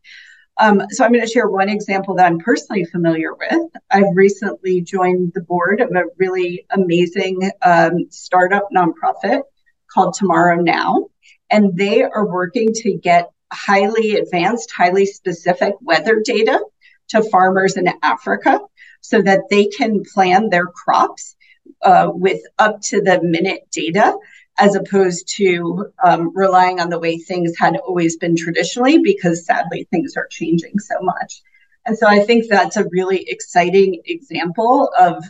Um, 0.59 0.83
so 0.90 1.05
I'm 1.05 1.12
going 1.12 1.27
to 1.27 1.31
share 1.31 1.49
one 1.49 1.69
example 1.69 2.14
that 2.17 2.27
I'm 2.27 2.38
personally 2.38 2.85
familiar 2.85 3.35
with. 3.35 3.71
I've 3.90 4.14
recently 4.14 4.81
joined 4.83 5.33
the 5.35 5.40
board 5.40 5.81
of 5.81 5.90
a 5.90 6.05
really 6.19 6.67
amazing 6.71 7.51
um, 7.62 8.07
startup 8.11 8.69
nonprofit 8.75 9.43
called 9.90 10.14
Tomorrow 10.14 10.62
Now, 10.62 11.07
and 11.51 11.77
they 11.77 12.03
are 12.03 12.27
working 12.27 12.73
to 12.75 12.95
get 12.95 13.31
highly 13.53 14.17
advanced, 14.17 14.73
highly 14.73 15.07
specific 15.07 15.75
weather 15.81 16.23
data 16.25 16.61
to 17.09 17.23
farmers 17.23 17.77
in 17.77 17.88
Africa 18.03 18.61
so 19.01 19.21
that 19.23 19.43
they 19.51 19.67
can 19.67 20.03
plan 20.14 20.51
their 20.51 20.67
crops 20.67 21.37
uh, 21.83 22.11
with 22.12 22.40
up 22.59 22.81
to 22.81 23.01
the 23.01 23.21
minute 23.23 23.69
data 23.71 24.17
as 24.59 24.77
opposed 24.77 25.29
to 25.29 25.87
um, 26.05 26.31
relying 26.35 26.81
on 26.81 26.88
the 26.88 26.99
way 26.99 27.19
things 27.19 27.57
had 27.59 27.77
always 27.77 28.17
been 28.17 28.37
traditionally, 28.37 28.99
because 28.99 29.45
sadly 29.45 29.87
things 29.90 30.17
are 30.17 30.29
changing 30.29 30.79
so 30.79 30.95
much. 31.01 31.43
And 31.87 31.99
so 31.99 32.07
I 32.07 32.21
think 32.21 32.49
that's 32.49 32.77
a 32.77 32.88
really 32.90 33.29
exciting 33.29 34.01
example 34.07 34.90
of 34.99 35.25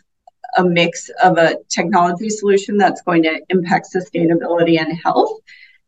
a 0.57 0.65
mix 0.65 1.11
of 1.23 1.37
a 1.37 1.57
technology 1.69 2.29
solution 2.29 2.77
that's 2.77 3.03
going 3.03 3.25
to 3.25 3.41
impact 3.49 3.89
sustainability 3.93 4.79
and 4.79 4.97
health. 5.03 5.41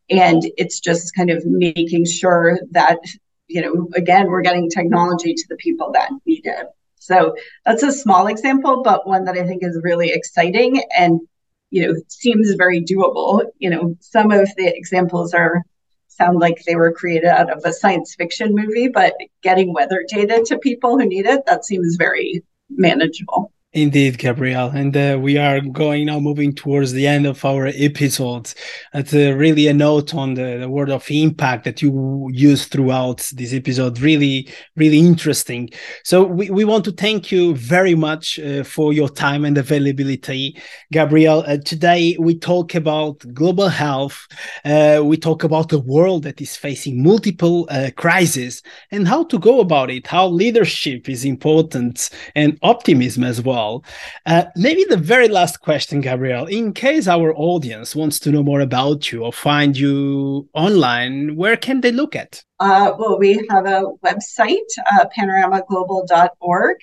And 0.09 0.43
it's 0.57 0.79
just 0.79 1.15
kind 1.15 1.29
of 1.29 1.45
making 1.45 2.05
sure 2.05 2.59
that, 2.71 2.99
you 3.47 3.61
know, 3.61 3.87
again, 3.95 4.27
we're 4.27 4.41
getting 4.41 4.69
technology 4.69 5.33
to 5.33 5.45
the 5.47 5.55
people 5.57 5.91
that 5.93 6.11
need 6.25 6.45
it. 6.45 6.67
So 6.95 7.35
that's 7.65 7.83
a 7.83 7.91
small 7.91 8.27
example, 8.27 8.83
but 8.83 9.07
one 9.07 9.25
that 9.25 9.37
I 9.37 9.45
think 9.45 9.63
is 9.63 9.79
really 9.81 10.09
exciting 10.09 10.81
and 10.97 11.21
you 11.69 11.87
know 11.87 11.95
seems 12.07 12.53
very 12.53 12.81
doable. 12.81 13.45
You 13.59 13.69
know, 13.69 13.97
some 13.99 14.31
of 14.31 14.49
the 14.57 14.67
examples 14.75 15.33
are 15.33 15.63
sound 16.07 16.39
like 16.39 16.63
they 16.65 16.75
were 16.75 16.91
created 16.91 17.27
out 17.27 17.51
of 17.51 17.61
a 17.63 17.73
science 17.73 18.15
fiction 18.15 18.55
movie, 18.55 18.87
but 18.87 19.13
getting 19.43 19.73
weather 19.73 20.03
data 20.07 20.43
to 20.47 20.57
people 20.57 20.97
who 20.97 21.05
need 21.05 21.25
it 21.25 21.45
that 21.45 21.65
seems 21.65 21.95
very 21.95 22.43
manageable. 22.69 23.51
Indeed, 23.73 24.17
Gabrielle. 24.17 24.69
And 24.69 24.95
uh, 24.95 25.19
we 25.21 25.37
are 25.37 25.59
going 25.59 26.05
now 26.05 26.21
moving 26.21 26.55
towards 26.55 26.93
the 26.93 27.05
end 27.05 27.25
of 27.25 27.43
our 27.43 27.67
episodes. 27.67 28.55
It's 28.93 29.13
uh, 29.13 29.33
really 29.35 29.67
a 29.67 29.73
note 29.73 30.15
on 30.15 30.35
the, 30.35 30.57
the, 30.61 30.69
word 30.69 30.89
of 30.89 31.05
impact 31.11 31.65
that 31.65 31.81
you 31.81 32.29
use 32.31 32.65
throughout 32.67 33.29
this 33.33 33.53
episode. 33.53 33.99
Really, 33.99 34.49
really 34.77 34.99
interesting. 34.99 35.69
So 36.05 36.23
we, 36.23 36.49
we 36.49 36.63
want 36.63 36.85
to 36.85 36.93
thank 36.93 37.29
you 37.29 37.55
very 37.55 37.93
much 37.93 38.39
uh, 38.39 38.63
for 38.63 38.93
your 38.93 39.09
time 39.09 39.43
and 39.43 39.57
availability. 39.57 40.57
Gabrielle, 40.93 41.43
uh, 41.45 41.57
today 41.57 42.15
we 42.19 42.39
talk 42.39 42.73
about 42.73 43.19
global 43.33 43.67
health. 43.67 44.27
Uh, 44.63 45.01
we 45.03 45.17
talk 45.17 45.43
about 45.43 45.73
a 45.73 45.79
world 45.79 46.23
that 46.23 46.39
is 46.39 46.55
facing 46.55 47.03
multiple 47.03 47.67
uh, 47.69 47.89
crises 47.97 48.63
and 48.91 49.09
how 49.09 49.25
to 49.25 49.37
go 49.37 49.59
about 49.59 49.89
it, 49.89 50.07
how 50.07 50.25
leadership 50.25 51.09
is 51.09 51.25
important 51.25 52.09
and 52.33 52.57
optimism 52.63 53.25
as 53.25 53.41
well 53.41 53.66
Uh, 54.25 54.43
maybe 54.55 54.83
the 54.89 54.97
very 54.97 55.27
last 55.27 55.61
question, 55.61 56.01
Gabrielle, 56.01 56.45
in 56.45 56.73
case 56.73 57.07
our 57.07 57.33
audience 57.35 57.95
wants 57.95 58.19
to 58.19 58.31
know 58.31 58.43
more 58.43 58.61
about 58.61 59.11
you 59.11 59.23
or 59.23 59.33
find 59.33 59.77
you 59.77 60.47
online, 60.53 61.35
where 61.35 61.57
can 61.57 61.81
they 61.81 61.91
look 61.91 62.15
at? 62.15 62.43
Uh, 62.59 62.93
well, 62.99 63.17
we 63.19 63.33
have 63.49 63.65
a 63.65 63.83
website, 64.05 64.71
uh, 64.91 65.05
panoramaglobal.org. 65.15 66.77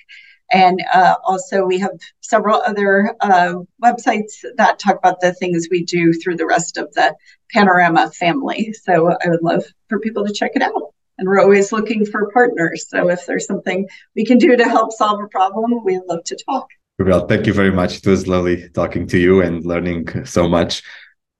And 0.51 0.79
uh, 0.93 1.15
also, 1.25 1.65
we 1.65 1.79
have 1.79 1.97
several 2.21 2.61
other 2.61 3.15
uh, 3.19 3.55
websites 3.83 4.33
that 4.57 4.77
talk 4.77 4.97
about 4.97 5.19
the 5.19 5.33
things 5.33 5.67
we 5.71 5.83
do 5.83 6.13
through 6.13 6.37
the 6.37 6.45
rest 6.45 6.77
of 6.77 6.93
the 6.93 7.15
Panorama 7.51 8.11
family. 8.11 8.71
So 8.83 9.17
I 9.23 9.29
would 9.29 9.41
love 9.41 9.63
for 9.89 9.99
people 9.99 10.25
to 10.25 10.33
check 10.33 10.51
it 10.55 10.61
out 10.61 10.93
and 11.17 11.27
we're 11.27 11.39
always 11.39 11.71
looking 11.71 12.05
for 12.05 12.31
partners. 12.31 12.85
So 12.89 13.09
if 13.09 13.25
there's 13.25 13.45
something 13.45 13.87
we 14.15 14.25
can 14.25 14.37
do 14.37 14.55
to 14.55 14.65
help 14.65 14.91
solve 14.91 15.23
a 15.23 15.27
problem, 15.27 15.83
we'd 15.83 16.01
love 16.07 16.23
to 16.25 16.37
talk. 16.45 16.67
Well, 16.97 17.27
thank 17.27 17.45
you 17.45 17.53
very 17.53 17.71
much. 17.71 17.97
It 17.97 18.07
was 18.07 18.27
lovely 18.27 18.69
talking 18.69 19.07
to 19.07 19.17
you 19.17 19.41
and 19.41 19.65
learning 19.65 20.25
so 20.25 20.47
much. 20.47 20.81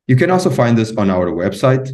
You 0.08 0.16
can 0.16 0.30
also 0.30 0.50
find 0.50 0.78
us 0.80 0.96
on 0.96 1.10
our 1.10 1.28
website, 1.28 1.90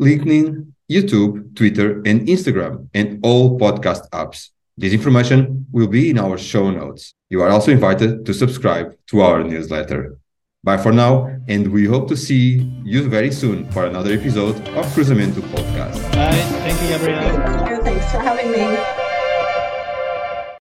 LinkedIn, 0.00 0.72
YouTube, 0.90 1.56
Twitter, 1.56 1.98
and 2.04 2.28
Instagram, 2.28 2.88
and 2.94 3.20
all 3.24 3.58
podcast 3.58 4.08
apps. 4.10 4.50
This 4.76 4.92
information 4.92 5.66
will 5.72 5.88
be 5.88 6.10
in 6.10 6.18
our 6.18 6.36
show 6.36 6.70
notes. 6.70 7.14
You 7.30 7.40
are 7.42 7.48
also 7.48 7.72
invited 7.72 8.26
to 8.26 8.34
subscribe 8.34 8.94
to 9.08 9.20
our 9.22 9.42
newsletter. 9.42 10.18
Bye 10.66 10.78
for 10.78 10.90
now, 10.90 11.30
and 11.46 11.68
we 11.72 11.84
hope 11.86 12.08
to 12.08 12.16
see 12.16 12.58
you 12.82 13.08
very 13.08 13.30
soon 13.30 13.70
for 13.70 13.86
another 13.86 14.12
episode 14.12 14.56
of 14.70 14.84
Cruzamento 14.86 15.40
Podcast. 15.54 16.02
Bye. 16.12 16.32
Thank 16.66 16.82
you, 16.82 16.88
Gabrielle. 16.88 17.36
Thank 17.46 17.70
you. 17.70 17.82
Thanks 17.84 18.10
for 18.10 18.18
having 18.18 18.50
me. 18.50 19.05